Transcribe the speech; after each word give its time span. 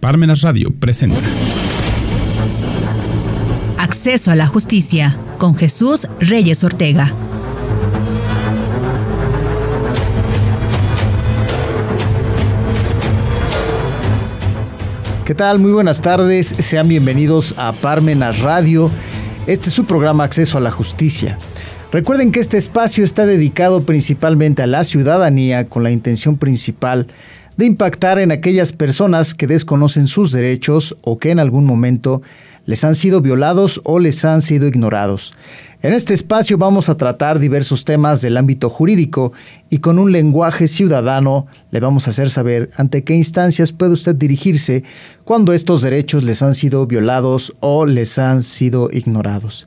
Parmenas 0.00 0.42
Radio 0.42 0.72
presenta. 0.78 1.18
Acceso 3.78 4.30
a 4.30 4.36
la 4.36 4.46
justicia 4.46 5.18
con 5.38 5.56
Jesús 5.56 6.08
Reyes 6.20 6.62
Ortega. 6.62 7.12
¿Qué 15.24 15.34
tal? 15.34 15.58
Muy 15.58 15.72
buenas 15.72 16.00
tardes. 16.00 16.46
Sean 16.46 16.86
bienvenidos 16.86 17.54
a 17.58 17.72
Parmenas 17.72 18.40
Radio. 18.40 18.90
Este 19.48 19.68
es 19.68 19.74
su 19.74 19.84
programa 19.84 20.24
Acceso 20.24 20.58
a 20.58 20.60
la 20.60 20.70
Justicia. 20.70 21.38
Recuerden 21.90 22.30
que 22.30 22.38
este 22.38 22.56
espacio 22.56 23.02
está 23.02 23.26
dedicado 23.26 23.82
principalmente 23.84 24.62
a 24.62 24.68
la 24.68 24.84
ciudadanía 24.84 25.64
con 25.64 25.82
la 25.82 25.90
intención 25.90 26.36
principal 26.36 27.08
de 27.58 27.66
impactar 27.66 28.18
en 28.20 28.30
aquellas 28.32 28.72
personas 28.72 29.34
que 29.34 29.48
desconocen 29.48 30.06
sus 30.06 30.32
derechos 30.32 30.96
o 31.02 31.18
que 31.18 31.32
en 31.32 31.40
algún 31.40 31.66
momento 31.66 32.22
les 32.66 32.84
han 32.84 32.94
sido 32.94 33.20
violados 33.20 33.80
o 33.84 33.98
les 33.98 34.24
han 34.24 34.42
sido 34.42 34.68
ignorados. 34.68 35.34
En 35.82 35.92
este 35.92 36.14
espacio 36.14 36.56
vamos 36.56 36.88
a 36.88 36.96
tratar 36.96 37.40
diversos 37.40 37.84
temas 37.84 38.20
del 38.20 38.36
ámbito 38.36 38.70
jurídico 38.70 39.32
y 39.70 39.78
con 39.78 39.98
un 39.98 40.12
lenguaje 40.12 40.68
ciudadano 40.68 41.46
le 41.70 41.80
vamos 41.80 42.06
a 42.06 42.10
hacer 42.10 42.30
saber 42.30 42.70
ante 42.76 43.02
qué 43.02 43.14
instancias 43.14 43.72
puede 43.72 43.92
usted 43.92 44.14
dirigirse 44.14 44.84
cuando 45.24 45.52
estos 45.52 45.82
derechos 45.82 46.22
les 46.22 46.42
han 46.42 46.54
sido 46.54 46.86
violados 46.86 47.54
o 47.58 47.86
les 47.86 48.18
han 48.18 48.44
sido 48.44 48.88
ignorados. 48.92 49.66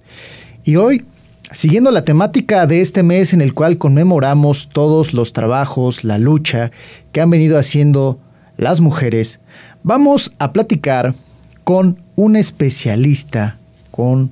Y 0.63 0.77
hoy, 0.77 1.03
siguiendo 1.51 1.91
la 1.91 2.03
temática 2.03 2.65
de 2.65 2.81
este 2.81 3.03
mes 3.03 3.33
en 3.33 3.41
el 3.41 3.53
cual 3.53 3.77
conmemoramos 3.77 4.69
todos 4.69 5.13
los 5.13 5.33
trabajos, 5.33 6.03
la 6.03 6.17
lucha 6.17 6.71
que 7.11 7.21
han 7.21 7.29
venido 7.29 7.57
haciendo 7.57 8.19
las 8.57 8.81
mujeres, 8.81 9.39
vamos 9.83 10.31
a 10.39 10.53
platicar 10.53 11.15
con 11.63 11.97
un 12.15 12.35
especialista, 12.35 13.57
con 13.91 14.31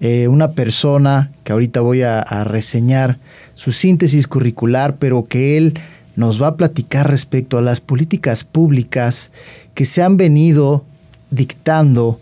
eh, 0.00 0.28
una 0.28 0.52
persona 0.52 1.30
que 1.44 1.52
ahorita 1.52 1.80
voy 1.80 2.02
a, 2.02 2.22
reseñar 2.44 3.18
su 3.54 3.72
síntesis 3.72 4.26
curricular, 4.26 4.96
pero 4.96 5.24
que 5.24 5.56
él 5.56 5.74
nos 6.16 6.42
va 6.42 6.48
a 6.48 6.56
platicar 6.56 7.08
respecto 7.08 7.58
a 7.58 7.62
las 7.62 7.80
políticas 7.80 8.44
públicas 8.44 9.30
que 9.74 9.84
se 9.84 10.02
han 10.02 10.16
venido 10.16 10.84
dictando 11.30 12.20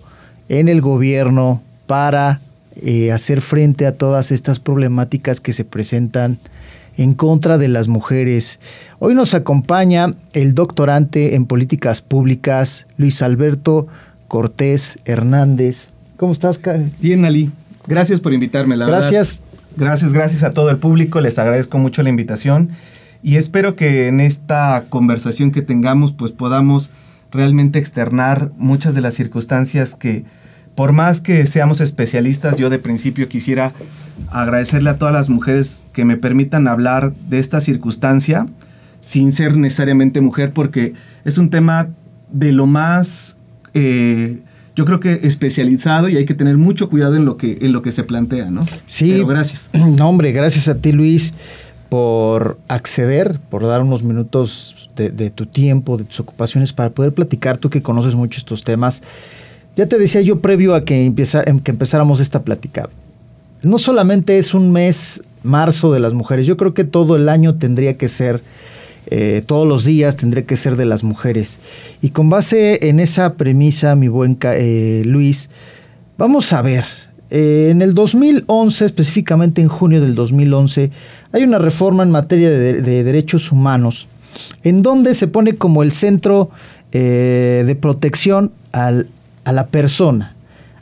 en 0.48 0.68
el 0.68 0.80
gobierno 0.80 1.62
para 1.86 2.40
eh, 2.76 3.12
hacer 3.12 3.40
frente 3.40 3.86
a 3.86 3.96
todas 3.96 4.30
estas 4.30 4.60
problemáticas 4.60 5.40
que 5.40 5.52
se 5.52 5.64
presentan 5.64 6.38
en 6.96 7.14
contra 7.14 7.58
de 7.58 7.68
las 7.68 7.88
mujeres. 7.88 8.60
Hoy 8.98 9.14
nos 9.14 9.34
acompaña 9.34 10.14
el 10.32 10.54
doctorante 10.54 11.34
en 11.34 11.46
políticas 11.46 12.00
públicas, 12.00 12.86
Luis 12.96 13.22
Alberto 13.22 13.88
Cortés 14.28 14.98
Hernández. 15.04 15.88
¿Cómo 16.16 16.32
estás? 16.32 16.60
Bien, 17.00 17.24
Ali. 17.24 17.50
Gracias 17.86 18.20
por 18.20 18.32
invitarme, 18.32 18.76
la 18.76 18.86
gracias. 18.86 19.42
Gracias, 19.76 20.12
gracias 20.12 20.42
a 20.42 20.52
todo 20.52 20.70
el 20.70 20.78
público. 20.78 21.20
Les 21.20 21.38
agradezco 21.38 21.78
mucho 21.78 22.02
la 22.02 22.10
invitación 22.10 22.70
y 23.22 23.36
espero 23.36 23.76
que 23.76 24.08
en 24.08 24.20
esta 24.20 24.84
conversación 24.88 25.50
que 25.50 25.62
tengamos 25.62 26.12
pues 26.12 26.32
podamos 26.32 26.90
realmente 27.30 27.78
externar 27.78 28.50
muchas 28.56 28.94
de 28.94 29.00
las 29.00 29.14
circunstancias 29.14 29.94
que 29.94 30.24
por 30.74 30.92
más 30.92 31.20
que 31.20 31.46
seamos 31.46 31.80
especialistas, 31.80 32.56
yo 32.56 32.70
de 32.70 32.78
principio 32.78 33.28
quisiera 33.28 33.72
agradecerle 34.30 34.90
a 34.90 34.98
todas 34.98 35.14
las 35.14 35.28
mujeres 35.28 35.80
que 35.92 36.04
me 36.04 36.16
permitan 36.16 36.68
hablar 36.68 37.12
de 37.28 37.38
esta 37.38 37.60
circunstancia 37.60 38.46
sin 39.00 39.32
ser 39.32 39.56
necesariamente 39.56 40.20
mujer 40.20 40.52
porque 40.52 40.94
es 41.24 41.38
un 41.38 41.50
tema 41.50 41.88
de 42.30 42.52
lo 42.52 42.66
más 42.66 43.36
eh, 43.74 44.40
yo 44.74 44.84
creo 44.84 45.00
que 45.00 45.20
especializado 45.22 46.08
y 46.08 46.16
hay 46.16 46.24
que 46.24 46.34
tener 46.34 46.56
mucho 46.56 46.88
cuidado 46.88 47.16
en 47.16 47.24
lo 47.24 47.36
que, 47.36 47.58
en 47.60 47.72
lo 47.72 47.82
que 47.82 47.92
se 47.92 48.04
plantea, 48.04 48.50
¿no? 48.50 48.62
Sí. 48.86 49.22
gracias. 49.24 49.70
No, 49.72 50.08
hombre, 50.08 50.32
gracias 50.32 50.68
a 50.68 50.76
ti, 50.76 50.92
Luis, 50.92 51.34
por 51.88 52.58
acceder, 52.68 53.38
por 53.50 53.66
dar 53.66 53.82
unos 53.82 54.02
minutos 54.02 54.90
de, 54.96 55.30
tu 55.30 55.46
tiempo, 55.46 55.98
de 55.98 56.04
tus 56.04 56.20
ocupaciones, 56.20 56.72
para 56.72 56.90
poder 56.90 57.12
platicar, 57.12 57.58
tú 57.58 57.68
que 57.70 57.82
conoces 57.82 58.14
mucho 58.14 58.38
estos 58.38 58.64
temas. 58.64 59.02
Ya 59.76 59.86
te 59.86 59.98
decía 59.98 60.20
yo 60.20 60.40
previo 60.40 60.74
a 60.74 60.84
que, 60.84 61.12
que 61.64 61.70
empezáramos 61.70 62.20
esta 62.20 62.42
plática. 62.42 62.88
No 63.62 63.78
solamente 63.78 64.38
es 64.38 64.54
un 64.54 64.72
mes 64.72 65.22
marzo 65.42 65.92
de 65.92 66.00
las 66.00 66.14
mujeres, 66.14 66.46
yo 66.46 66.56
creo 66.56 66.74
que 66.74 66.84
todo 66.84 67.16
el 67.16 67.28
año 67.28 67.56
tendría 67.56 67.96
que 67.96 68.08
ser 68.08 68.42
eh, 69.06 69.42
todos 69.44 69.66
los 69.66 69.84
días 69.84 70.16
tendría 70.16 70.46
que 70.46 70.56
ser 70.56 70.76
de 70.76 70.84
las 70.84 71.04
mujeres. 71.04 71.58
Y 72.00 72.10
con 72.10 72.30
base 72.30 72.88
en 72.88 73.00
esa 73.00 73.34
premisa, 73.34 73.96
mi 73.96 74.08
buen 74.08 74.38
eh, 74.42 75.02
Luis, 75.04 75.50
vamos 76.16 76.52
a 76.52 76.62
ver. 76.62 76.84
Eh, 77.30 77.68
en 77.70 77.82
el 77.82 77.94
2011, 77.94 78.84
específicamente 78.84 79.60
en 79.60 79.68
junio 79.68 80.00
del 80.00 80.14
2011, 80.14 80.90
hay 81.32 81.42
una 81.42 81.58
reforma 81.58 82.02
en 82.02 82.10
materia 82.10 82.50
de, 82.50 83.04
derechos 83.04 83.52
humanos, 83.52 84.08
en 84.62 84.82
donde 84.82 85.14
se 85.14 85.28
pone 85.28 85.56
como 85.56 85.82
el 85.82 85.92
centro 85.92 86.50
de 86.92 87.76
protección 87.80 88.52
a 89.44 89.52
la 89.52 89.66
persona. 89.66 90.34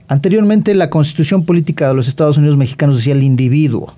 Anteriormente 0.08 0.74
la 0.74 0.90
constitución 0.90 1.44
política 1.44 1.88
de 1.88 1.94
los 1.94 2.08
Estados 2.08 2.38
Unidos 2.38 2.56
mexicanos 2.56 2.96
decía 2.96 3.14
el 3.14 3.22
individuo 3.22 3.94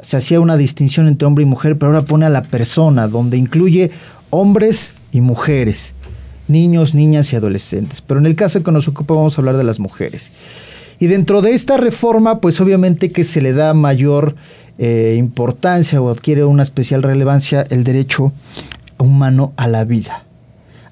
se 0.00 0.16
hacía 0.16 0.40
una 0.40 0.56
distinción 0.56 1.08
entre 1.08 1.26
hombre 1.26 1.42
y 1.42 1.46
mujer, 1.46 1.76
pero 1.76 1.92
ahora 1.92 2.06
pone 2.06 2.26
a 2.26 2.30
la 2.30 2.42
persona, 2.42 3.08
donde 3.08 3.36
incluye 3.36 3.90
hombres 4.30 4.94
y 5.12 5.20
mujeres, 5.20 5.94
niños, 6.46 6.94
niñas 6.94 7.32
y 7.32 7.36
adolescentes. 7.36 8.00
Pero 8.00 8.20
en 8.20 8.26
el 8.26 8.36
caso 8.36 8.62
que 8.62 8.72
nos 8.72 8.88
ocupa 8.88 9.14
vamos 9.14 9.36
a 9.36 9.40
hablar 9.40 9.56
de 9.56 9.64
las 9.64 9.80
mujeres. 9.80 10.30
Y 11.00 11.06
dentro 11.06 11.42
de 11.42 11.52
esta 11.52 11.76
reforma, 11.76 12.40
pues 12.40 12.60
obviamente 12.60 13.12
que 13.12 13.24
se 13.24 13.40
le 13.40 13.52
da 13.52 13.74
mayor 13.74 14.34
eh, 14.78 15.16
importancia 15.18 16.00
o 16.00 16.10
adquiere 16.10 16.44
una 16.44 16.62
especial 16.62 17.02
relevancia 17.02 17.64
el 17.68 17.84
derecho 17.84 18.32
humano 18.98 19.52
a 19.56 19.68
la 19.68 19.84
vida 19.84 20.27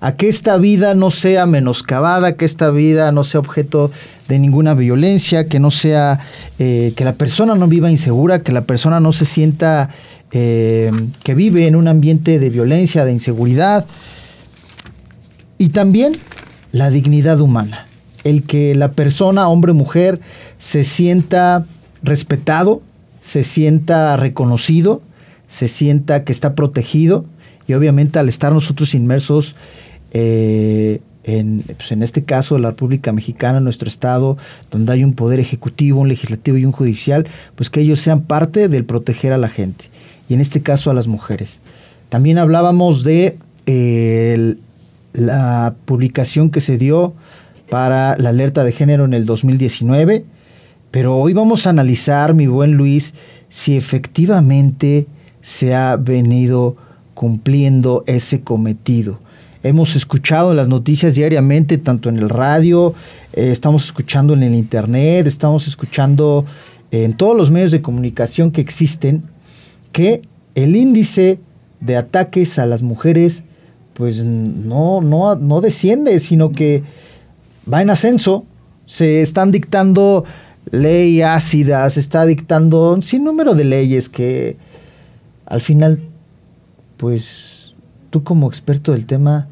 a 0.01 0.17
que 0.17 0.29
esta 0.29 0.57
vida 0.59 0.95
no 0.95 1.11
sea 1.11 1.47
menoscabada, 1.47 2.37
que 2.37 2.45
esta 2.45 2.71
vida 2.71 3.13
no 3.13 3.25
sea 3.25 3.41
objeto 3.41 3.91
de 4.29 4.39
ninguna 4.39 4.75
violencia, 4.75 5.49
que 5.49 5.61
no 5.61 5.71
sea, 5.71 6.21
eh, 6.59 6.93
que 6.97 7.05
la 7.05 7.15
persona 7.15 7.55
no 7.55 7.67
viva 7.69 7.91
insegura, 7.91 8.43
que 8.43 8.53
la 8.53 8.63
persona 8.63 9.01
no 9.01 9.13
se 9.13 9.25
sienta 9.25 9.91
eh, 10.33 10.91
que 11.23 11.35
vive 11.35 11.67
en 11.67 11.77
un 11.77 11.89
ambiente 11.89 12.39
de 12.39 12.51
violencia, 12.51 13.05
de 13.05 13.13
inseguridad. 13.13 13.87
Y 15.59 15.71
también 15.71 16.17
la 16.73 16.91
dignidad 16.91 17.41
humana, 17.41 17.87
el 18.25 18.43
que 18.43 18.75
la 18.75 18.93
persona, 18.93 19.49
hombre 19.49 19.73
o 19.73 19.75
mujer, 19.75 20.21
se 20.59 20.85
sienta 20.85 21.65
respetado, 22.03 22.83
se 23.21 23.45
sienta 23.45 24.17
reconocido, 24.17 25.01
se 25.49 25.69
sienta 25.69 26.25
que 26.25 26.33
está 26.33 26.55
protegido 26.55 27.25
y 27.69 27.75
obviamente 27.75 28.19
al 28.19 28.29
estar 28.29 28.53
nosotros 28.53 28.95
inmersos 28.95 29.57
eh, 30.13 31.01
en, 31.25 31.63
pues 31.67 31.91
en, 31.91 32.03
este 32.03 32.25
caso 32.25 32.57
la 32.57 32.71
República 32.71 33.13
Mexicana, 33.13 33.61
nuestro 33.61 33.89
Estado, 33.89 34.39
donde 34.71 34.93
hay 34.93 35.05
un 35.05 35.15
poder 35.15 35.41
ejecutivo, 35.41 36.01
un 36.01 36.09
legislativo 36.09 36.57
y 36.57 36.65
un 36.65 36.73
judicial, 36.73 37.27
pues 37.57 37.69
que 37.69 37.81
ellos 37.81 38.01
sean 38.01 38.23
parte 38.23 38.69
del 38.69 38.85
proteger 38.85 39.33
a 39.33 39.39
la 39.39 39.49
gente, 39.49 39.87
y 40.29 40.35
en 40.35 40.41
este 40.41 40.63
caso 40.63 40.91
a 40.91 40.95
las 40.95 41.09
mujeres. 41.09 41.61
También 42.09 42.39
hablábamos 42.39 43.03
de 43.03 43.37
eh, 43.67 44.55
la 45.13 45.75
publicación 45.85 46.51
que 46.51 46.61
se 46.61 46.79
dio 46.79 47.15
para 47.69 48.17
la 48.19 48.29
alerta 48.29 48.63
de 48.63 48.71
género 48.71 49.05
en 49.05 49.15
el 49.15 49.27
2019, 49.27 50.25
pero 50.93 51.17
hoy 51.17 51.33
vamos 51.33 51.67
a 51.67 51.71
analizar, 51.71 52.35
mi 52.35 52.47
buen 52.47 52.75
Luis, 52.75 53.15
si 53.49 53.77
efectivamente 53.77 55.09
se 55.43 55.75
ha 55.75 55.97
venido 55.97 56.77
cumpliendo 57.15 58.05
ese 58.07 58.43
cometido 58.43 59.26
hemos 59.63 59.97
escuchado 59.97 60.55
las 60.55 60.69
noticias 60.69 61.15
diariamente, 61.15 61.79
tanto 61.79 62.09
en 62.09 62.19
el 62.19 62.29
radio, 62.29 62.95
eh, 63.33 63.51
estamos 63.51 63.85
escuchando 63.85 64.35
en 64.35 64.43
el 64.43 64.55
internet, 64.55 65.27
estamos 65.27 65.67
escuchando 65.67 66.45
en 66.91 67.17
todos 67.17 67.37
los 67.37 67.51
medios 67.51 67.71
de 67.71 67.83
comunicación 67.83 68.51
que 68.51 68.61
existen, 68.61 69.25
que 69.93 70.23
el 70.55 70.77
índice 70.77 71.41
de 71.81 71.97
ataques 71.97 72.59
a 72.59 72.67
las 72.67 72.83
mujeres 72.83 73.43
pues 73.97 74.23
no, 74.23 75.01
no, 75.01 75.37
no 75.37 75.61
desciende, 75.61 76.21
sino 76.21 76.53
que 76.53 76.83
va 77.73 77.81
en 77.81 77.91
ascenso. 77.91 78.45
Se 78.85 79.23
están 79.23 79.51
dictando 79.51 80.25
ley 80.71 81.23
ácida, 81.23 81.89
se 81.89 82.01
está 82.01 82.27
dictando 82.27 82.93
un 82.93 83.03
sinnúmero 83.03 83.55
de 83.55 83.65
leyes 83.65 84.09
que 84.09 84.59
al 85.47 85.61
final, 85.61 86.03
pues 86.99 87.56
tú 88.17 88.25
como 88.25 88.49
experto 88.49 88.93
del 88.93 89.05
tema, 89.05 89.47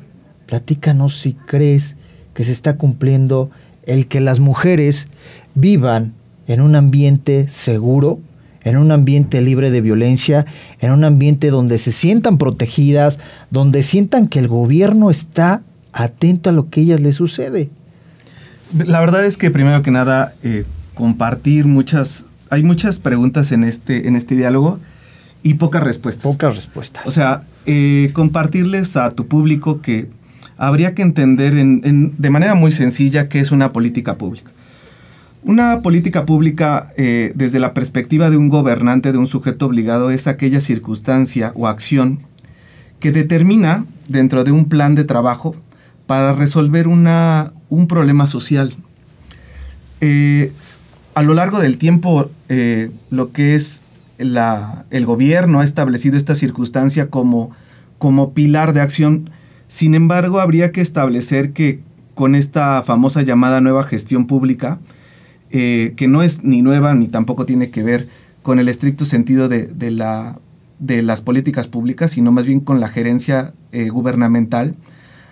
platícanos 0.46 1.19
si 1.19 1.34
crees 1.34 1.96
que 2.32 2.46
se 2.46 2.52
está 2.52 2.78
cumpliendo 2.78 3.50
el 3.84 4.06
que 4.06 4.22
las 4.22 4.40
mujeres 4.40 5.08
vivan 5.55 6.14
en 6.46 6.62
un 6.62 6.75
ambiente 6.75 7.46
seguro, 7.50 8.20
en 8.62 8.78
un 8.78 8.90
ambiente 8.90 9.43
libre 9.43 9.70
de 9.70 9.82
violencia, 9.82 10.46
en 10.81 10.93
un 10.93 11.05
ambiente 11.05 11.50
donde 11.50 11.76
se 11.76 11.93
sientan 11.93 12.38
protegidas, 12.38 13.19
donde 13.50 13.82
sientan 13.82 14.28
que 14.28 14.38
el 14.38 14.49
gobierno 14.49 15.10
está 15.10 15.60
atento 15.93 16.49
a 16.49 16.55
lo 16.55 16.70
que 16.70 16.81
ellas 16.81 17.02
les 17.02 17.17
sucede. 17.17 17.69
La 18.72 19.00
verdad 19.00 19.26
es 19.26 19.37
que 19.37 19.50
primero 19.50 19.82
que 19.82 19.90
nada, 19.90 20.37
eh, 20.43 20.64
compartir 20.94 21.67
muchas, 21.67 22.25
hay 22.49 22.62
muchas 22.62 22.99
preguntas 22.99 23.52
en 23.52 23.62
este, 23.62 24.08
en 24.08 24.17
este 24.17 24.34
diálogo 24.34 24.81
y 25.44 25.55
pocas 25.55 25.85
respuestas. 25.85 26.25
Pocas 26.25 26.56
respuestas. 26.56 27.06
O 27.06 27.12
sea, 27.12 27.43
eh, 27.67 28.11
compartirles 28.14 28.96
a 28.96 29.11
tu 29.11 29.29
público 29.29 29.82
que 29.82 30.08
habría 30.56 30.94
que 30.94 31.02
entender 31.02 31.52
de 31.55 32.31
manera 32.31 32.55
muy 32.55 32.73
sencilla 32.73 33.29
qué 33.29 33.41
es 33.41 33.52
una 33.52 33.73
política 33.73 34.17
pública. 34.17 34.50
Una 35.43 35.82
política 35.82 36.25
pública 36.25 36.94
eh, 36.96 37.32
desde 37.35 37.61
la 37.61 37.75
perspectiva 37.75 38.31
de 38.31 38.38
un 38.38 38.49
gobernante, 38.49 39.12
de 39.12 39.19
un 39.19 39.26
sujeto 39.26 39.67
obligado, 39.67 40.11
es 40.11 40.26
aquella 40.26 40.62
circunstancia 40.62 41.52
o 41.55 41.69
acción 41.69 42.20
que 42.99 43.12
determina 43.12 43.85
dentro 44.08 44.44
de 44.44 44.50
un 44.50 44.70
plan 44.70 44.94
de 44.94 45.05
trabajo 45.05 45.55
para 46.06 46.32
resolver 46.32 46.88
una, 46.88 47.52
un 47.69 47.87
problema 47.87 48.26
social. 48.26 48.75
Eh, 50.00 50.52
a 51.14 51.23
lo 51.23 51.35
largo 51.35 51.61
del 51.61 51.76
tiempo, 51.76 52.31
eh, 52.49 52.91
lo 53.11 53.31
que 53.32 53.55
es 53.55 53.82
la, 54.19 54.87
el 54.90 55.06
gobierno 55.06 55.61
ha 55.61 55.64
establecido 55.64 56.16
esta 56.16 56.34
circunstancia 56.34 57.11
como, 57.11 57.50
como 57.99 58.32
pilar 58.32 58.72
de 58.72 58.81
acción. 58.81 59.31
Sin 59.69 59.94
embargo, 59.94 60.40
habría 60.40 60.72
que 60.72 60.81
establecer 60.81 61.52
que 61.52 61.81
con 62.14 62.34
esta 62.34 62.82
famosa 62.82 63.22
llamada 63.22 63.61
nueva 63.61 63.84
gestión 63.84 64.26
pública, 64.26 64.78
eh, 65.50 65.94
que 65.96 66.08
no 66.08 66.22
es 66.22 66.44
ni 66.44 66.62
nueva 66.62 66.94
ni 66.94 67.08
tampoco 67.08 67.46
tiene 67.46 67.70
que 67.70 67.82
ver 67.82 68.08
con 68.43 68.58
el 68.58 68.69
estricto 68.69 69.05
sentido 69.05 69.49
de, 69.49 69.90
la, 69.90 70.38
de 70.78 71.02
las 71.02 71.22
políticas 71.22 71.67
públicas, 71.67 72.12
sino 72.12 72.31
más 72.31 72.46
bien 72.46 72.60
con 72.60 72.78
la 72.78 72.88
gerencia 72.88 73.55
eh, 73.72 73.88
gubernamental, 73.88 74.75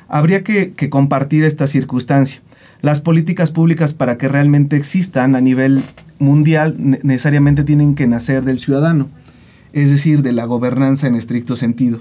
habría 0.09 0.43
que, 0.45 0.75
compartir 0.91 1.45
esta 1.45 1.67
circunstancia. 1.67 2.41
Las 2.83 3.01
políticas 3.01 3.51
públicas 3.51 3.95
para 3.95 4.19
que 4.19 4.29
realmente 4.29 4.77
existan 4.77 5.35
a 5.35 5.41
nivel 5.41 5.83
mundial 6.19 6.77
necesariamente 6.79 7.65
tienen 7.65 7.95
que 7.95 8.07
nacer 8.07 8.45
del 8.45 8.59
ciudadano, 8.59 9.09
es 9.73 9.91
decir, 9.91 10.23
de 10.23 10.33
la 10.33 10.45
gobernanza 10.45 11.07
en 11.07 11.15
estricto 11.15 11.57
sentido. 11.57 12.01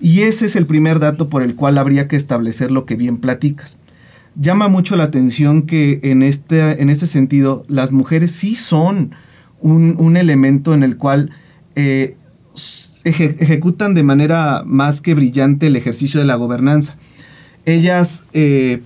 Y 0.00 0.20
ese 0.20 0.46
es 0.46 0.56
el 0.56 0.66
primer 0.66 1.00
dato 1.00 1.28
por 1.28 1.42
el 1.42 1.54
cual 1.56 1.78
habría 1.78 2.06
que 2.06 2.16
establecer 2.16 2.70
lo 2.70 2.86
que 2.86 2.96
bien 2.96 3.16
platicas 3.16 3.78
llama 4.38 4.68
mucho 4.68 4.96
la 4.96 5.04
atención 5.04 5.62
que 5.62 6.00
en 6.02 6.22
este, 6.22 6.82
en 6.82 6.90
este 6.90 7.06
sentido 7.06 7.64
las 7.68 7.92
mujeres 7.92 8.32
sí 8.32 8.54
son 8.54 9.14
un, 9.60 10.16
elemento 10.16 10.74
en 10.74 10.82
el 10.82 10.96
cual 10.96 11.30
eh, 11.74 12.16
ejecutan 13.04 13.94
de 13.94 14.02
manera 14.02 14.62
más 14.64 15.00
que 15.00 15.14
brillante 15.14 15.66
el 15.66 15.76
ejercicio 15.76 16.20
de 16.20 16.26
la 16.26 16.36
gobernanza. 16.36 16.96
Ellas 17.64 18.26
eh, 18.32 18.82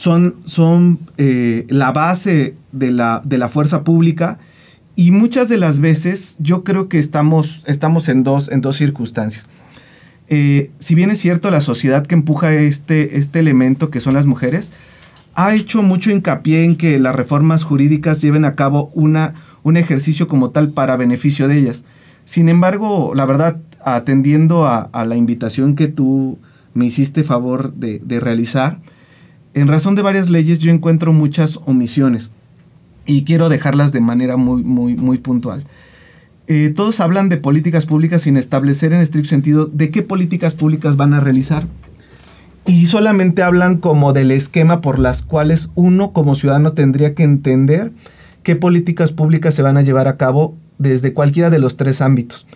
son, 0.00 0.36
son 0.46 0.98
eh, 1.18 1.66
la 1.68 1.92
base 1.92 2.54
de 2.72 2.90
la, 2.90 3.20
de 3.22 3.36
la, 3.36 3.50
fuerza 3.50 3.84
pública 3.84 4.38
y 4.96 5.10
muchas 5.10 5.50
de 5.50 5.58
las 5.58 5.78
veces 5.78 6.36
yo 6.38 6.64
creo 6.64 6.88
que 6.88 6.98
estamos, 6.98 7.62
estamos 7.66 8.08
en, 8.08 8.22
dos, 8.22 8.48
en 8.50 8.62
dos 8.62 8.76
circunstancias. 8.78 9.46
Eh, 10.28 10.70
si 10.78 10.94
bien 10.94 11.10
es 11.10 11.18
cierto, 11.18 11.50
la 11.50 11.60
sociedad 11.60 12.06
que 12.06 12.14
empuja 12.14 12.54
este, 12.54 13.18
este 13.18 13.40
elemento, 13.40 13.90
que 13.90 14.00
son 14.00 14.14
las 14.14 14.24
mujeres, 14.24 14.72
ha 15.34 15.54
hecho 15.54 15.82
mucho 15.82 16.10
hincapié 16.10 16.64
en 16.64 16.76
que 16.76 16.98
las 16.98 17.14
reformas 17.14 17.62
jurídicas 17.64 18.22
lleven 18.22 18.46
a 18.46 18.54
cabo 18.54 18.90
una, 18.94 19.34
un 19.62 19.76
ejercicio 19.76 20.28
como 20.28 20.48
tal 20.48 20.70
para 20.70 20.96
beneficio 20.96 21.46
de 21.46 21.58
ellas. 21.58 21.84
Sin 22.24 22.48
embargo, 22.48 23.12
la 23.14 23.26
verdad, 23.26 23.60
atendiendo 23.84 24.66
a, 24.66 24.88
la 25.04 25.16
invitación 25.16 25.74
que 25.74 25.88
tú 25.88 26.38
me 26.72 26.86
hiciste 26.86 27.22
favor 27.22 27.74
de, 27.74 27.98
de, 27.98 28.18
realizar, 28.18 28.78
en 29.54 29.68
razón 29.68 29.94
de 29.94 30.02
varias 30.02 30.30
leyes 30.30 30.58
yo 30.58 30.70
encuentro 30.70 31.12
muchas 31.12 31.58
omisiones 31.66 32.30
y 33.06 33.24
quiero 33.24 33.48
dejarlas 33.48 33.92
de 33.92 34.00
manera 34.00 34.36
muy, 34.36 34.62
muy, 34.62 34.94
muy 34.94 35.18
puntual. 35.18 35.64
Eh, 36.46 36.72
todos 36.74 37.00
hablan 37.00 37.28
de 37.28 37.36
políticas 37.36 37.86
públicas 37.86 38.22
sin 38.22 38.36
establecer 38.36 38.92
en 38.92 39.00
estricto 39.00 39.28
sentido 39.28 39.66
de 39.66 39.90
qué 39.90 40.02
políticas 40.02 40.54
públicas 40.54 40.96
van 40.96 41.14
a 41.14 41.20
realizar. 41.20 41.66
Y 42.66 42.86
solamente 42.86 43.42
hablan 43.42 43.78
como 43.78 44.12
del 44.12 44.30
esquema 44.30 44.80
por 44.80 44.98
las 44.98 45.22
cuales 45.22 45.70
uno 45.74 46.12
como 46.12 46.34
ciudadano 46.34 46.72
tendría 46.72 47.14
que 47.14 47.22
entender 47.22 47.92
qué 48.42 48.56
políticas 48.56 49.12
públicas 49.12 49.54
se 49.54 49.62
van 49.62 49.76
a 49.76 49.82
llevar 49.82 50.08
a 50.08 50.16
cabo 50.16 50.54
desde 50.78 51.12
cualquiera 51.12 51.50
de 51.50 51.58
los 51.58 51.76
tres 51.76 52.00
ámbitos. 52.00 52.46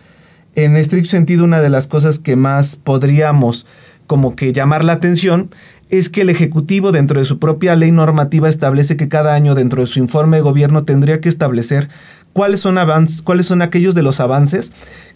En 0.55 0.77
estricto 0.77 1.11
sentido, 1.11 1.45
una 1.45 1.61
de 1.61 1.71
las 1.71 1.89
cosas 1.89 2.19
que 2.19 2.37
más 2.37 2.77
podríamos 2.77 3.67
como 4.07 4.37
que 4.37 4.53
llamar 4.53 4.85
la 4.85 4.93
atención 4.95 5.51
es 5.99 6.11
que 6.11 6.23
el 6.23 6.31
Ejecutivo 6.31 6.93
dentro 6.93 7.19
de 7.19 7.25
su 7.25 7.39
propia 7.39 7.77
ley 7.77 7.91
normativa 7.91 8.49
establece 8.49 8.97
que 8.97 9.09
cada 9.09 9.35
año 9.35 9.55
dentro 9.55 9.83
de 9.83 9.87
su 9.87 9.99
informe 9.99 10.39
de 10.39 10.43
gobierno 10.43 10.85
tendría 10.85 11.21
que 11.21 11.29
establecer 11.29 11.89
cuáles 12.33 12.61
son, 12.61 12.77
cuáles 13.25 13.47
son 13.47 13.63
aquellos 13.63 13.95
de 13.95 14.03
los 14.03 14.21
avances 14.21 14.73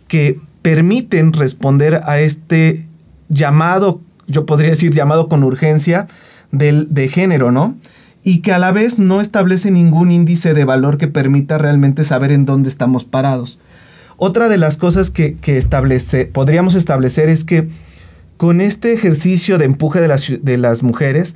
que 0.06 0.40
permiten 0.62 1.32
responder 1.32 2.00
a 2.04 2.20
este 2.20 2.86
llamado, 3.28 4.00
yo 4.26 4.46
podría 4.46 4.70
decir 4.70 4.94
llamado 4.94 5.28
con 5.28 5.44
urgencia 5.44 6.08
del, 6.50 6.92
de 6.92 7.08
género, 7.08 7.50
¿no? 7.50 7.76
Y 8.24 8.40
que 8.40 8.52
a 8.52 8.58
la 8.58 8.72
vez 8.72 8.98
no 8.98 9.20
establece 9.20 9.70
ningún 9.70 10.10
índice 10.10 10.54
de 10.54 10.64
valor 10.64 10.98
que 10.98 11.08
permita 11.08 11.58
realmente 11.58 12.04
saber 12.04 12.32
en 12.32 12.44
dónde 12.44 12.68
estamos 12.68 13.04
parados. 13.04 13.58
Otra 14.20 14.48
de 14.48 14.58
las 14.58 14.76
cosas 14.76 15.12
que, 15.12 15.38
establece, 15.44 16.26
podríamos 16.26 16.74
establecer 16.74 17.28
es 17.28 17.44
que 17.44 17.68
con 18.38 18.60
este 18.60 18.94
ejercicio 18.94 19.58
de 19.58 19.66
empuje 19.66 20.00
de 20.00 20.56
las, 20.56 20.82
mujeres, 20.82 21.34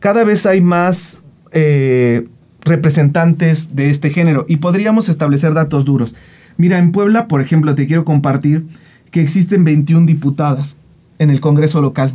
cada 0.00 0.24
vez 0.24 0.44
hay 0.44 0.60
más 0.60 1.20
eh, 1.52 2.26
representantes 2.64 3.74
de 3.76 3.90
este 3.90 4.10
género 4.10 4.44
y 4.48 4.56
podríamos 4.56 5.08
establecer 5.08 5.54
datos 5.54 5.84
duros. 5.84 6.16
Mira, 6.56 6.78
en 6.78 6.90
Puebla, 6.90 7.28
por 7.28 7.40
ejemplo, 7.40 7.76
te 7.76 7.86
quiero 7.86 8.04
compartir 8.04 8.66
que 9.12 9.22
existen 9.22 9.62
21 9.62 10.04
diputadas 10.04 10.76
en 11.20 11.30
el 11.30 11.40
Congreso 11.40 11.80
local, 11.80 12.12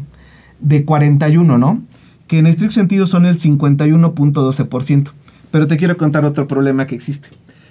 de 0.59 0.83
41, 0.83 1.57
¿no? 1.57 1.81
Que 2.27 2.39
en 2.39 2.47
estricto 2.47 2.75
sentido 2.75 3.07
son 3.07 3.25
el 3.25 3.39
51.12%. 3.39 5.11
Pero 5.51 5.67
te 5.67 5.77
quiero 5.77 5.95
contar 5.95 6.25
otro 6.25 6.47
problema 6.47 6.85
que 6.85 6.95
existe. 6.95 7.29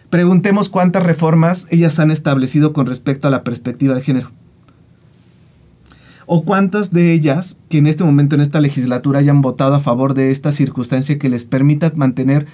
Preguntemos 0.09 0.71
cuántas 0.71 1.03
reformas 1.03 1.67
ellas 1.71 1.99
han 1.99 2.11
establecido 2.11 2.73
con 2.73 2.87
respecto 2.87 3.29
a 3.29 3.31
la 3.31 3.45
perspectiva 3.45 3.95
de 3.95 4.01
género. 4.01 4.31
O 6.27 6.45
cuántas 6.45 6.93
de 6.93 7.13
ellas 7.13 7.57
que 7.69 7.79
en 7.79 7.87
este 7.87 8.05
momento 8.05 8.35
en 8.35 8.41
esta 8.41 8.61
legislatura 8.61 9.21
hayan 9.21 9.43
votado 9.43 9.75
a 9.75 9.81
favor 9.81 10.15
de 10.15 10.31
esta 10.31 10.53
circunstancia 10.53 11.19
que 11.19 11.29
les 11.29 11.45
permita 11.45 11.93
mantener 11.95 12.47